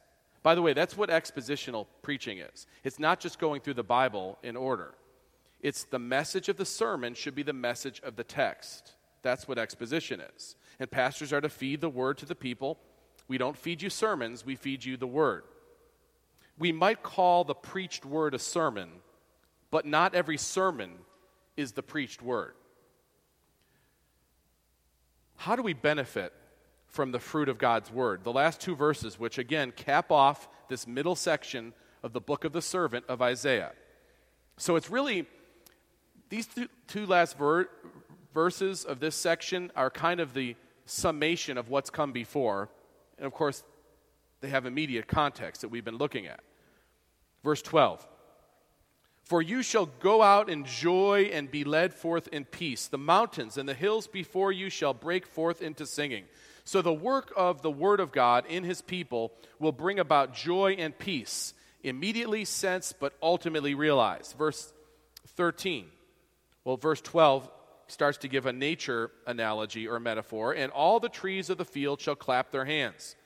By 0.49 0.55
the 0.55 0.63
way, 0.63 0.73
that's 0.73 0.97
what 0.97 1.11
expositional 1.11 1.85
preaching 2.01 2.39
is. 2.39 2.67
It's 2.83 2.99
not 2.99 3.21
just 3.21 3.39
going 3.39 3.61
through 3.61 3.75
the 3.75 3.83
Bible 3.83 4.39
in 4.43 4.57
order. 4.57 4.95
It's 5.61 5.85
the 5.85 5.99
message 5.99 6.49
of 6.49 6.57
the 6.57 6.65
sermon 6.65 7.13
should 7.13 7.35
be 7.35 7.43
the 7.43 7.53
message 7.53 8.01
of 8.03 8.17
the 8.17 8.25
text. 8.25 8.95
That's 9.21 9.47
what 9.47 9.59
exposition 9.59 10.23
is. 10.23 10.57
And 10.81 10.91
pastors 10.91 11.35
are 11.35 11.43
to 11.43 11.51
feed 11.51 11.83
the 11.83 11.91
word 11.91 12.17
to 12.17 12.25
the 12.25 12.35
people. 12.35 12.79
We 13.29 13.37
don't 13.37 13.59
feed 13.59 13.83
you 13.83 13.91
sermons, 13.91 14.47
we 14.47 14.57
feed 14.57 14.87
you 14.87 14.97
the 14.97 15.07
word. 15.07 15.45
We 16.59 16.73
might 16.73 17.03
call 17.03 17.45
the 17.45 17.53
preached 17.53 18.07
word 18.07 18.33
a 18.33 18.39
sermon, 18.39 18.89
but 19.71 19.85
not 19.85 20.15
every 20.15 20.39
sermon 20.39 20.93
is 21.59 21.73
the 21.73 21.83
preached 21.83 22.23
word. 22.23 22.55
How 25.37 25.57
do 25.57 25.63
we 25.63 25.75
benefit 25.75 26.33
from 26.99 27.13
the 27.13 27.21
fruit 27.21 27.49
of 27.49 27.59
God's 27.59 27.93
word? 27.93 28.25
The 28.25 28.33
last 28.33 28.61
two 28.61 28.75
verses, 28.75 29.21
which 29.21 29.39
again 29.39 29.71
cap 29.71 30.11
off 30.11 30.49
this 30.69 30.85
middle 30.85 31.15
section 31.15 31.73
of 32.03 32.13
the 32.13 32.21
book 32.21 32.43
of 32.43 32.53
the 32.53 32.61
servant 32.61 33.05
of 33.09 33.23
Isaiah. 33.23 33.71
So 34.57 34.75
it's 34.75 34.91
really, 34.91 35.25
these 36.29 36.49
two, 36.49 36.67
two 36.89 37.07
last 37.07 37.39
ver- 37.39 37.69
verses 38.35 38.85
of 38.85 38.99
this 38.99 39.15
section 39.15 39.71
are 39.77 39.91
kind 39.91 40.19
of 40.19 40.35
the 40.35 40.57
summation 40.87 41.57
of 41.57 41.69
what's 41.69 41.89
come 41.89 42.11
before. 42.11 42.69
And 43.17 43.29
of 43.29 43.33
course, 43.33 43.63
they 44.41 44.49
have 44.49 44.67
immediate 44.67 45.07
context 45.07 45.61
that 45.61 45.69
we've 45.69 45.85
been 45.85 45.99
looking 45.99 46.27
at. 46.27 46.41
Verse 47.45 47.63
12 47.63 48.05
for 49.23 49.43
you 49.43 49.63
shall 49.63 49.85
go 49.85 50.23
out 50.23 50.49
in 50.49 50.65
joy 50.65 51.29
and 51.35 51.51
be 51.51 51.63
led 51.63 51.93
forth 51.93 52.29
in 52.29 52.47
peace. 52.47 52.87
The 52.87 52.97
mountains 52.97 53.59
and 53.59 53.69
the 53.69 53.75
hills 53.75 54.07
before 54.07 54.53
you 54.53 54.71
shall 54.71 54.95
break 54.95 55.27
forth 55.27 55.61
into 55.61 55.85
singing. 55.85 56.25
So 56.69 56.83
the 56.83 56.93
work 56.93 57.33
of 57.35 57.63
the 57.63 57.71
Word 57.71 57.99
of 57.99 58.13
God 58.13 58.45
in 58.45 58.63
His 58.63 58.83
people 58.83 59.33
will 59.59 59.73
bring 59.73 59.99
about 59.99 60.35
joy 60.35 60.73
and 60.79 60.97
peace, 60.97 61.55
immediately 61.83 62.45
sensed 62.45 63.01
but 63.01 63.15
ultimately 63.23 63.75
realized. 63.75 64.37
Verse 64.37 64.71
13. 65.29 65.87
Well, 66.65 66.77
verse 66.77 67.01
12 67.01 67.49
starts 67.87 68.19
to 68.19 68.29
give 68.29 68.45
a 68.45 68.53
nature 68.53 69.11
analogy 69.27 69.89
or 69.89 69.99
metaphor, 69.99 70.53
and 70.53 70.71
all 70.71 71.01
the 71.01 71.09
trees 71.09 71.49
of 71.49 71.57
the 71.57 71.65
field 71.65 72.03
shall 72.03 72.15
clap 72.15 72.51
their 72.51 72.67
hands. 72.67 73.17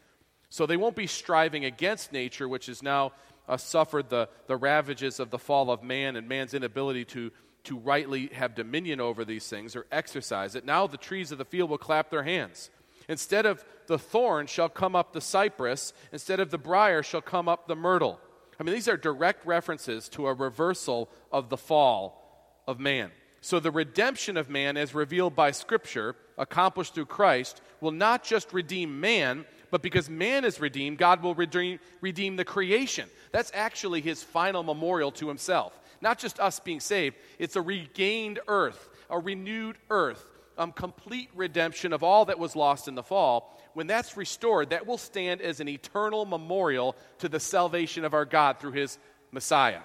So 0.48 0.64
they 0.64 0.76
won't 0.76 0.94
be 0.94 1.08
striving 1.08 1.64
against 1.64 2.12
nature, 2.12 2.48
which 2.48 2.68
is 2.68 2.80
now 2.80 3.10
uh, 3.48 3.56
suffered 3.56 4.08
the, 4.08 4.28
the 4.46 4.56
ravages 4.56 5.18
of 5.18 5.30
the 5.30 5.38
fall 5.38 5.72
of 5.72 5.82
man 5.82 6.14
and 6.14 6.28
man's 6.28 6.54
inability 6.54 7.06
to, 7.06 7.32
to 7.64 7.76
rightly 7.76 8.28
have 8.34 8.54
dominion 8.54 9.00
over 9.00 9.24
these 9.24 9.48
things 9.48 9.74
or 9.74 9.84
exercise 9.90 10.54
it, 10.54 10.64
now 10.64 10.86
the 10.86 10.96
trees 10.96 11.32
of 11.32 11.38
the 11.38 11.44
field 11.44 11.70
will 11.70 11.76
clap 11.76 12.08
their 12.08 12.22
hands. 12.22 12.70
Instead 13.12 13.44
of 13.44 13.62
the 13.88 13.98
thorn 13.98 14.46
shall 14.46 14.70
come 14.70 14.96
up 14.96 15.12
the 15.12 15.20
cypress, 15.20 15.92
instead 16.12 16.40
of 16.40 16.50
the 16.50 16.56
brier 16.56 17.02
shall 17.02 17.20
come 17.20 17.46
up 17.46 17.68
the 17.68 17.76
myrtle. 17.76 18.18
I 18.58 18.62
mean, 18.62 18.74
these 18.74 18.88
are 18.88 18.96
direct 18.96 19.44
references 19.44 20.08
to 20.10 20.26
a 20.26 20.32
reversal 20.32 21.10
of 21.30 21.50
the 21.50 21.58
fall 21.58 22.62
of 22.66 22.80
man. 22.80 23.10
So 23.42 23.60
the 23.60 23.70
redemption 23.70 24.38
of 24.38 24.48
man, 24.48 24.78
as 24.78 24.94
revealed 24.94 25.36
by 25.36 25.50
Scripture, 25.50 26.16
accomplished 26.38 26.94
through 26.94 27.06
Christ, 27.06 27.60
will 27.82 27.90
not 27.90 28.24
just 28.24 28.54
redeem 28.54 28.98
man, 28.98 29.44
but 29.70 29.82
because 29.82 30.08
man 30.08 30.46
is 30.46 30.58
redeemed, 30.58 30.96
God 30.96 31.22
will 31.22 31.34
redeem, 31.34 31.80
redeem 32.00 32.36
the 32.36 32.46
creation. 32.46 33.10
That's 33.30 33.52
actually 33.52 34.00
his 34.00 34.22
final 34.22 34.62
memorial 34.62 35.10
to 35.12 35.28
himself. 35.28 35.78
Not 36.00 36.18
just 36.18 36.40
us 36.40 36.60
being 36.60 36.80
saved, 36.80 37.16
it's 37.38 37.56
a 37.56 37.62
regained 37.62 38.40
earth, 38.48 38.88
a 39.10 39.18
renewed 39.18 39.76
earth, 39.90 40.26
um, 40.58 40.72
complete 40.72 41.30
redemption 41.34 41.92
of 41.92 42.02
all 42.02 42.26
that 42.26 42.38
was 42.38 42.56
lost 42.56 42.88
in 42.88 42.94
the 42.94 43.02
fall. 43.02 43.58
When 43.74 43.86
that's 43.86 44.16
restored, 44.16 44.70
that 44.70 44.86
will 44.86 44.98
stand 44.98 45.40
as 45.40 45.60
an 45.60 45.68
eternal 45.68 46.24
memorial 46.24 46.96
to 47.18 47.28
the 47.28 47.40
salvation 47.40 48.04
of 48.04 48.14
our 48.14 48.24
God 48.24 48.60
through 48.60 48.72
his 48.72 48.98
Messiah. 49.30 49.80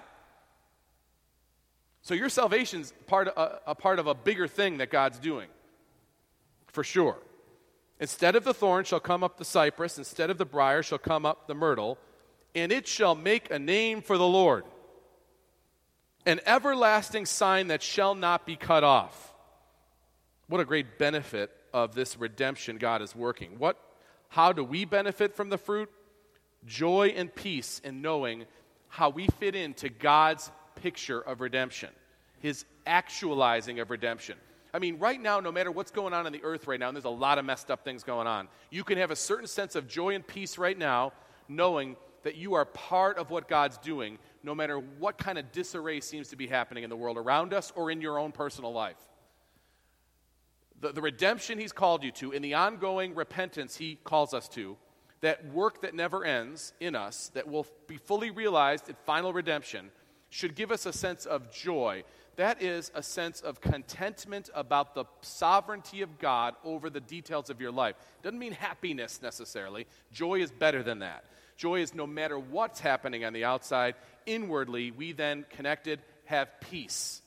So 2.02 2.14
your 2.14 2.28
salvation's 2.28 2.92
part, 3.06 3.28
a, 3.28 3.70
a 3.70 3.74
part 3.74 3.98
of 3.98 4.06
a 4.06 4.14
bigger 4.14 4.46
thing 4.46 4.78
that 4.78 4.90
God's 4.90 5.18
doing, 5.18 5.48
for 6.68 6.84
sure. 6.84 7.18
Instead 8.00 8.36
of 8.36 8.44
the 8.44 8.54
thorn 8.54 8.84
shall 8.84 9.00
come 9.00 9.24
up 9.24 9.38
the 9.38 9.44
cypress, 9.44 9.98
instead 9.98 10.30
of 10.30 10.38
the 10.38 10.44
brier 10.44 10.82
shall 10.82 10.98
come 10.98 11.26
up 11.26 11.46
the 11.46 11.54
myrtle, 11.54 11.98
and 12.54 12.72
it 12.72 12.86
shall 12.86 13.14
make 13.14 13.50
a 13.50 13.58
name 13.58 14.00
for 14.00 14.16
the 14.16 14.26
Lord, 14.26 14.64
an 16.24 16.40
everlasting 16.46 17.26
sign 17.26 17.68
that 17.68 17.82
shall 17.82 18.14
not 18.14 18.46
be 18.46 18.56
cut 18.56 18.84
off. 18.84 19.27
What 20.48 20.60
a 20.60 20.64
great 20.64 20.98
benefit 20.98 21.50
of 21.74 21.94
this 21.94 22.18
redemption 22.18 22.78
God 22.78 23.02
is 23.02 23.14
working. 23.14 23.58
What, 23.58 23.78
how 24.28 24.52
do 24.52 24.64
we 24.64 24.86
benefit 24.86 25.36
from 25.36 25.50
the 25.50 25.58
fruit? 25.58 25.90
Joy 26.64 27.12
and 27.14 27.32
peace 27.34 27.80
in 27.84 28.00
knowing 28.00 28.44
how 28.88 29.10
we 29.10 29.26
fit 29.26 29.54
into 29.54 29.90
God's 29.90 30.50
picture 30.74 31.20
of 31.20 31.42
redemption, 31.42 31.90
His 32.40 32.64
actualizing 32.86 33.78
of 33.80 33.90
redemption. 33.90 34.38
I 34.72 34.78
mean, 34.78 34.98
right 34.98 35.20
now, 35.20 35.40
no 35.40 35.52
matter 35.52 35.70
what's 35.70 35.90
going 35.90 36.14
on 36.14 36.26
in 36.26 36.32
the 36.32 36.42
earth 36.42 36.66
right 36.66 36.80
now, 36.80 36.88
and 36.88 36.96
there's 36.96 37.04
a 37.04 37.10
lot 37.10 37.38
of 37.38 37.44
messed 37.44 37.70
up 37.70 37.84
things 37.84 38.02
going 38.02 38.26
on, 38.26 38.48
you 38.70 38.84
can 38.84 38.98
have 38.98 39.10
a 39.10 39.16
certain 39.16 39.46
sense 39.46 39.74
of 39.74 39.86
joy 39.86 40.14
and 40.14 40.26
peace 40.26 40.56
right 40.56 40.76
now, 40.76 41.12
knowing 41.48 41.96
that 42.22 42.36
you 42.36 42.54
are 42.54 42.64
part 42.64 43.18
of 43.18 43.30
what 43.30 43.48
God's 43.48 43.78
doing, 43.78 44.18
no 44.42 44.54
matter 44.54 44.78
what 44.78 45.18
kind 45.18 45.38
of 45.38 45.52
disarray 45.52 46.00
seems 46.00 46.28
to 46.28 46.36
be 46.36 46.46
happening 46.46 46.84
in 46.84 46.90
the 46.90 46.96
world 46.96 47.18
around 47.18 47.52
us 47.52 47.72
or 47.76 47.90
in 47.90 48.00
your 48.00 48.18
own 48.18 48.32
personal 48.32 48.72
life. 48.72 48.96
The, 50.80 50.92
the 50.92 51.02
redemption 51.02 51.58
He's 51.58 51.72
called 51.72 52.04
you 52.04 52.12
to, 52.12 52.32
and 52.32 52.44
the 52.44 52.54
ongoing 52.54 53.14
repentance 53.14 53.76
He 53.76 53.98
calls 54.04 54.34
us 54.34 54.48
to, 54.50 54.76
that 55.20 55.46
work 55.46 55.82
that 55.82 55.94
never 55.94 56.24
ends 56.24 56.72
in 56.80 56.94
us, 56.94 57.30
that 57.34 57.48
will 57.48 57.66
be 57.86 57.96
fully 57.96 58.30
realized 58.30 58.88
in 58.88 58.96
final 59.04 59.32
redemption, 59.32 59.90
should 60.30 60.54
give 60.54 60.70
us 60.70 60.86
a 60.86 60.92
sense 60.92 61.26
of 61.26 61.50
joy 61.50 62.04
that 62.38 62.62
is 62.62 62.92
a 62.94 63.02
sense 63.02 63.40
of 63.40 63.60
contentment 63.60 64.48
about 64.54 64.94
the 64.94 65.06
sovereignty 65.22 66.02
of 66.02 66.20
God 66.20 66.54
over 66.62 66.88
the 66.88 67.00
details 67.00 67.50
of 67.50 67.60
your 67.60 67.72
life. 67.72 67.96
Doesn't 68.22 68.38
mean 68.38 68.52
happiness 68.52 69.20
necessarily. 69.20 69.88
Joy 70.12 70.36
is 70.40 70.52
better 70.52 70.84
than 70.84 71.00
that. 71.00 71.24
Joy 71.56 71.80
is 71.80 71.96
no 71.96 72.06
matter 72.06 72.38
what's 72.38 72.78
happening 72.78 73.24
on 73.24 73.32
the 73.32 73.44
outside, 73.44 73.96
inwardly, 74.24 74.92
we 74.92 75.10
then 75.10 75.46
connected 75.50 75.98
have 76.26 76.48
peace. 76.60 77.22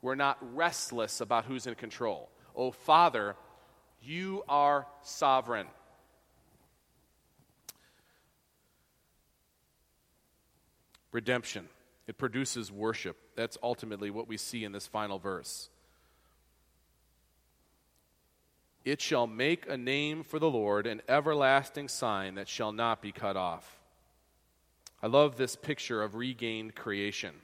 We're 0.00 0.14
not 0.14 0.38
restless 0.54 1.20
about 1.20 1.46
who's 1.46 1.66
in 1.66 1.74
control. 1.74 2.28
Oh, 2.56 2.70
Father, 2.70 3.36
you 4.02 4.42
are 4.48 4.86
sovereign. 5.02 5.66
Redemption. 11.12 11.68
It 12.06 12.18
produces 12.18 12.72
worship. 12.72 13.16
That's 13.34 13.58
ultimately 13.62 14.10
what 14.10 14.28
we 14.28 14.36
see 14.36 14.64
in 14.64 14.72
this 14.72 14.86
final 14.86 15.18
verse. 15.18 15.68
It 18.84 19.00
shall 19.00 19.26
make 19.26 19.68
a 19.68 19.76
name 19.76 20.22
for 20.22 20.38
the 20.38 20.48
Lord, 20.48 20.86
an 20.86 21.02
everlasting 21.08 21.88
sign 21.88 22.36
that 22.36 22.48
shall 22.48 22.70
not 22.70 23.02
be 23.02 23.10
cut 23.10 23.36
off. 23.36 23.80
I 25.02 25.08
love 25.08 25.36
this 25.36 25.56
picture 25.56 26.02
of 26.02 26.14
regained 26.14 26.76
creation. 26.76 27.34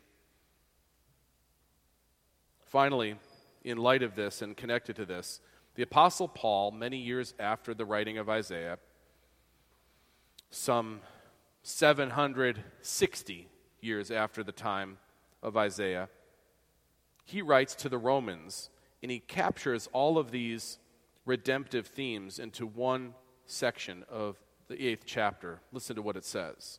Finally, 2.67 3.17
in 3.65 3.79
light 3.79 4.03
of 4.03 4.15
this 4.15 4.43
and 4.43 4.57
connected 4.57 4.97
to 4.97 5.05
this, 5.05 5.41
the 5.75 5.83
Apostle 5.83 6.29
Paul, 6.29 6.71
many 6.71 6.99
years 6.99 7.35
after 7.39 7.75
the 7.75 7.85
writing 7.85 8.19
of 8.19 8.29
Isaiah, 8.29 8.79
some 10.51 11.01
760 11.63 13.49
years 13.81 14.11
after 14.11 14.45
the 14.45 14.53
time 14.53 14.99
of 15.43 15.57
Isaiah, 15.57 16.09
he 17.25 17.41
writes 17.41 17.75
to 17.77 17.89
the 17.89 17.99
Romans 17.99 18.69
and 19.03 19.11
he 19.11 19.21
captures 19.21 19.89
all 19.93 20.19
of 20.19 20.31
these 20.31 20.79
redemptive 21.25 21.87
themes 21.87 22.39
into 22.39 22.67
one 22.67 23.15
section 23.47 24.05
of 24.09 24.37
the 24.69 24.87
eighth 24.87 25.05
chapter. 25.07 25.61
Listen 25.73 25.97
to 25.97 26.03
what 26.03 26.17
it 26.17 26.25
says. 26.25 26.79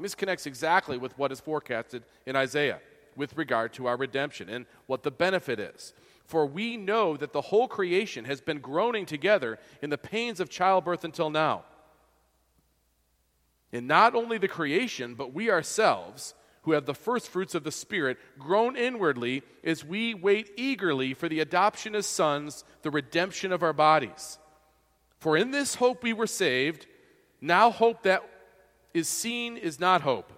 This 0.00 0.14
connects 0.14 0.46
exactly 0.46 0.98
with 0.98 1.16
what 1.18 1.32
is 1.32 1.40
forecasted 1.40 2.04
in 2.26 2.36
Isaiah 2.36 2.80
with 3.16 3.36
regard 3.36 3.72
to 3.74 3.86
our 3.86 3.96
redemption 3.96 4.48
and 4.48 4.64
what 4.86 5.02
the 5.02 5.10
benefit 5.10 5.58
is. 5.58 5.92
For 6.24 6.46
we 6.46 6.76
know 6.76 7.16
that 7.16 7.32
the 7.32 7.40
whole 7.40 7.68
creation 7.68 8.24
has 8.26 8.40
been 8.40 8.60
groaning 8.60 9.06
together 9.06 9.58
in 9.82 9.90
the 9.90 9.98
pains 9.98 10.40
of 10.40 10.50
childbirth 10.50 11.04
until 11.04 11.30
now. 11.30 11.64
And 13.72 13.88
not 13.88 14.14
only 14.14 14.38
the 14.38 14.48
creation, 14.48 15.14
but 15.14 15.34
we 15.34 15.50
ourselves, 15.50 16.34
who 16.62 16.72
have 16.72 16.86
the 16.86 16.94
first 16.94 17.28
fruits 17.28 17.54
of 17.54 17.64
the 17.64 17.72
Spirit, 17.72 18.18
groan 18.38 18.76
inwardly 18.76 19.42
as 19.64 19.84
we 19.84 20.14
wait 20.14 20.50
eagerly 20.56 21.14
for 21.14 21.28
the 21.28 21.40
adoption 21.40 21.94
as 21.94 22.06
sons, 22.06 22.64
the 22.82 22.90
redemption 22.90 23.52
of 23.52 23.62
our 23.62 23.72
bodies. 23.72 24.38
For 25.18 25.36
in 25.36 25.50
this 25.50 25.74
hope 25.74 26.02
we 26.02 26.12
were 26.12 26.26
saved. 26.26 26.86
Now, 27.40 27.70
hope 27.70 28.02
that 28.02 28.22
is 28.94 29.08
seen 29.08 29.56
is 29.56 29.78
not 29.80 30.02
hope. 30.02 30.32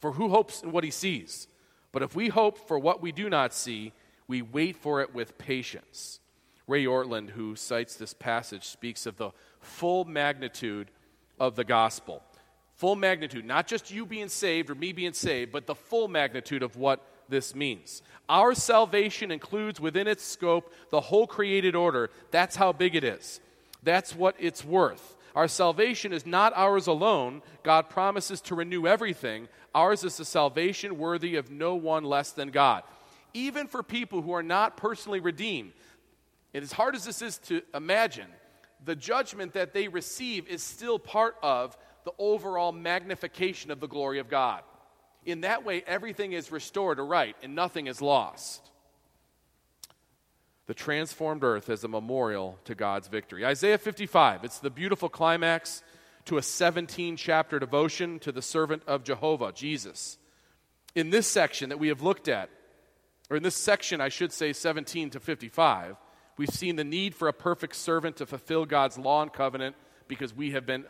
For 0.00 0.12
who 0.12 0.28
hopes 0.28 0.62
in 0.62 0.72
what 0.72 0.84
he 0.84 0.90
sees? 0.90 1.48
But 1.92 2.02
if 2.02 2.14
we 2.14 2.28
hope 2.28 2.68
for 2.68 2.78
what 2.78 3.02
we 3.02 3.12
do 3.12 3.28
not 3.28 3.52
see, 3.52 3.92
we 4.26 4.42
wait 4.42 4.76
for 4.76 5.00
it 5.00 5.14
with 5.14 5.38
patience. 5.38 6.20
Ray 6.66 6.84
Ortlund, 6.84 7.30
who 7.30 7.56
cites 7.56 7.96
this 7.96 8.12
passage, 8.14 8.64
speaks 8.64 9.06
of 9.06 9.16
the 9.16 9.30
full 9.60 10.04
magnitude 10.04 10.90
of 11.40 11.56
the 11.56 11.64
gospel. 11.64 12.22
Full 12.76 12.94
magnitude, 12.94 13.44
not 13.44 13.66
just 13.66 13.90
you 13.90 14.06
being 14.06 14.28
saved 14.28 14.70
or 14.70 14.74
me 14.74 14.92
being 14.92 15.14
saved, 15.14 15.50
but 15.50 15.66
the 15.66 15.74
full 15.74 16.06
magnitude 16.06 16.62
of 16.62 16.76
what 16.76 17.04
this 17.28 17.54
means. 17.54 18.02
Our 18.28 18.54
salvation 18.54 19.30
includes 19.30 19.80
within 19.80 20.06
its 20.06 20.22
scope 20.22 20.72
the 20.90 21.00
whole 21.00 21.26
created 21.26 21.74
order. 21.74 22.10
That's 22.30 22.56
how 22.56 22.72
big 22.72 22.94
it 22.94 23.04
is. 23.04 23.40
That's 23.82 24.14
what 24.14 24.36
it's 24.38 24.64
worth. 24.64 25.16
Our 25.38 25.46
salvation 25.46 26.12
is 26.12 26.26
not 26.26 26.52
ours 26.56 26.88
alone. 26.88 27.42
God 27.62 27.90
promises 27.90 28.40
to 28.40 28.56
renew 28.56 28.88
everything. 28.88 29.46
Ours 29.72 30.02
is 30.02 30.18
a 30.18 30.24
salvation 30.24 30.98
worthy 30.98 31.36
of 31.36 31.48
no 31.48 31.76
one 31.76 32.02
less 32.02 32.32
than 32.32 32.48
God. 32.48 32.82
Even 33.34 33.68
for 33.68 33.84
people 33.84 34.20
who 34.20 34.32
are 34.32 34.42
not 34.42 34.76
personally 34.76 35.20
redeemed, 35.20 35.74
and 36.52 36.64
as 36.64 36.72
hard 36.72 36.96
as 36.96 37.04
this 37.04 37.22
is 37.22 37.38
to 37.38 37.62
imagine, 37.72 38.26
the 38.84 38.96
judgment 38.96 39.52
that 39.52 39.72
they 39.72 39.86
receive 39.86 40.48
is 40.48 40.60
still 40.60 40.98
part 40.98 41.36
of 41.40 41.78
the 42.04 42.14
overall 42.18 42.72
magnification 42.72 43.70
of 43.70 43.78
the 43.78 43.86
glory 43.86 44.18
of 44.18 44.28
God. 44.28 44.64
In 45.24 45.42
that 45.42 45.64
way, 45.64 45.84
everything 45.86 46.32
is 46.32 46.50
restored 46.50 46.98
right, 46.98 47.36
and 47.44 47.54
nothing 47.54 47.86
is 47.86 48.02
lost. 48.02 48.72
The 50.68 50.74
transformed 50.74 51.44
earth 51.44 51.70
as 51.70 51.82
a 51.82 51.88
memorial 51.88 52.58
to 52.66 52.74
God's 52.74 53.08
victory. 53.08 53.44
Isaiah 53.44 53.78
55, 53.78 54.44
it's 54.44 54.58
the 54.58 54.68
beautiful 54.68 55.08
climax 55.08 55.82
to 56.26 56.36
a 56.36 56.42
17 56.42 57.16
chapter 57.16 57.58
devotion 57.58 58.18
to 58.18 58.30
the 58.30 58.42
servant 58.42 58.82
of 58.86 59.02
Jehovah, 59.02 59.50
Jesus. 59.52 60.18
In 60.94 61.08
this 61.08 61.26
section 61.26 61.70
that 61.70 61.78
we 61.78 61.88
have 61.88 62.02
looked 62.02 62.28
at, 62.28 62.50
or 63.30 63.38
in 63.38 63.42
this 63.42 63.54
section, 63.56 64.02
I 64.02 64.10
should 64.10 64.30
say 64.30 64.52
17 64.52 65.08
to 65.10 65.20
55, 65.20 65.96
we've 66.36 66.50
seen 66.50 66.76
the 66.76 66.84
need 66.84 67.14
for 67.14 67.28
a 67.28 67.32
perfect 67.32 67.74
servant 67.74 68.18
to 68.18 68.26
fulfill 68.26 68.66
God's 68.66 68.98
law 68.98 69.22
and 69.22 69.32
covenant 69.32 69.74
because 70.06 70.36
we 70.36 70.50
have 70.50 70.66
been 70.66 70.84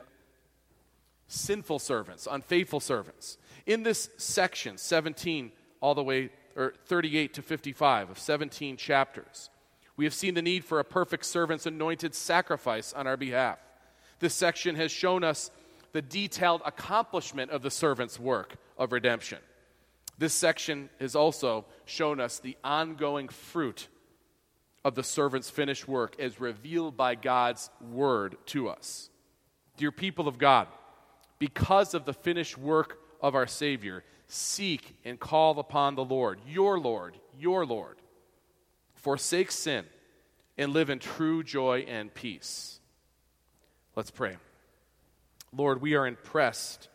sinful 1.29 1.79
servants, 1.79 2.27
unfaithful 2.29 2.81
servants. 2.81 3.39
In 3.65 3.85
this 3.85 4.11
section, 4.17 4.77
17 4.77 5.53
all 5.81 5.95
the 5.95 6.03
way, 6.03 6.31
or 6.57 6.75
38 6.87 7.35
to 7.35 7.43
55 7.43 8.11
of 8.11 8.19
17 8.19 8.77
chapters, 8.77 9.51
we 9.99 10.05
have 10.05 10.15
seen 10.15 10.35
the 10.35 10.43
need 10.43 10.65
for 10.65 10.79
a 10.79 10.85
perfect 10.85 11.25
servant's 11.27 11.67
anointed 11.67 12.15
sacrifice 12.15 12.93
on 12.93 13.09
our 13.09 13.17
behalf. 13.17 13.59
This 14.21 14.33
section 14.33 14.77
has 14.77 14.93
shown 14.93 15.25
us 15.25 15.51
the 15.93 16.01
detailed 16.01 16.63
accomplishment 16.65 17.51
of 17.51 17.63
the 17.63 17.71
servant's 17.71 18.19
work 18.19 18.55
of 18.79 18.93
redemption. 18.93 19.39
This 20.17 20.33
section 20.33 20.89
has 21.01 21.17
also 21.17 21.65
shown 21.85 22.21
us 22.21 22.39
the 22.39 22.57
ongoing 22.63 23.27
fruit 23.27 23.89
of 24.85 24.95
the 24.95 25.03
servant's 25.03 25.51
finished 25.51 25.89
work 25.89 26.15
as 26.21 26.41
revealed 26.41 26.97
by 26.97 27.17
God's 27.17 27.69
word 27.81 28.37
to 28.47 28.69
us. 28.69 29.11
Dear 29.79 29.91
people 29.91 30.29
of 30.29 30.39
God, 30.39 30.69
because 31.41 31.95
of 31.95 32.05
the 32.05 32.15
finished 32.15 32.57
work 32.57 33.01
of 33.21 33.35
our 33.35 33.49
Savior, 33.49 34.05
seek 34.29 34.97
and 35.05 35.19
call 35.19 35.59
upon 35.59 35.97
the 35.97 36.05
Lord, 36.05 36.39
your 36.47 36.79
Lord, 36.79 37.17
your 37.37 37.67
Lord. 37.67 37.97
Forsake 38.99 39.51
sin 39.51 39.85
and 40.57 40.73
live 40.73 40.91
in 40.91 40.99
true 40.99 41.43
joy 41.43 41.87
and 41.89 42.13
peace. 42.13 42.81
Let's 43.95 44.11
pray. 44.11 44.37
Lord, 45.57 45.81
we 45.81 45.95
are 45.95 46.07
impressed 46.07 46.89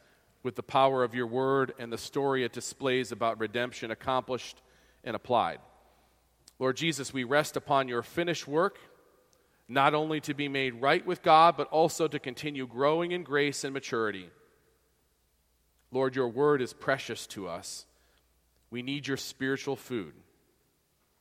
with 0.43 0.55
the 0.55 0.63
power 0.63 1.03
of 1.03 1.15
your 1.15 1.27
word 1.27 1.73
and 1.79 1.91
the 1.91 1.97
story 1.97 2.43
it 2.43 2.53
displays 2.53 3.11
about 3.11 3.39
redemption 3.39 3.89
accomplished 3.89 4.61
and 5.03 5.15
applied. 5.15 5.59
Lord 6.59 6.75
Jesus, 6.75 7.13
we 7.13 7.23
rest 7.23 7.55
upon 7.55 7.87
your 7.87 8.03
finished 8.03 8.47
work 8.47 8.77
not 9.69 9.93
only 9.93 10.19
to 10.21 10.33
be 10.33 10.49
made 10.49 10.81
right 10.81 11.05
with 11.05 11.23
God, 11.23 11.55
but 11.55 11.69
also 11.69 12.07
to 12.07 12.19
continue 12.19 12.67
growing 12.67 13.13
in 13.13 13.23
grace 13.23 13.63
and 13.63 13.73
maturity. 13.73 14.29
Lord, 15.89 16.15
your 16.15 16.27
word 16.27 16.61
is 16.61 16.73
precious 16.73 17.25
to 17.27 17.47
us. 17.47 17.85
We 18.69 18.81
need 18.81 19.07
your 19.07 19.17
spiritual 19.17 19.77
food. 19.77 20.13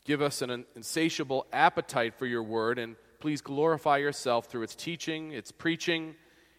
Give 0.05 0.21
us 0.23 0.43
an 0.43 0.65
insatiable 0.75 1.47
appetite 1.53 2.15
for 2.15 2.27
your 2.27 2.43
word, 2.43 2.79
and 2.79 2.97
please 3.21 3.41
glorify 3.41 3.99
yourself 3.99 4.47
through 4.47 4.63
its 4.63 4.75
teaching, 4.75 5.33
its 5.33 5.53
preaching, 5.53 6.15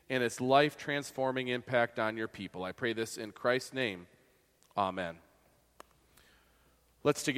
and 0.10 0.24
its 0.24 0.40
life 0.40 0.78
transforming 0.78 1.50
impact 1.50 2.00
on 2.00 2.16
your 2.16 2.28
people. 2.28 2.64
I 2.64 2.72
pray 2.72 2.94
this 2.94 3.18
in 3.18 3.32
Christ's 3.32 3.74
name. 3.74 4.08
Amen. 4.78 5.16
Let's 7.04 7.24
together. 7.24 7.32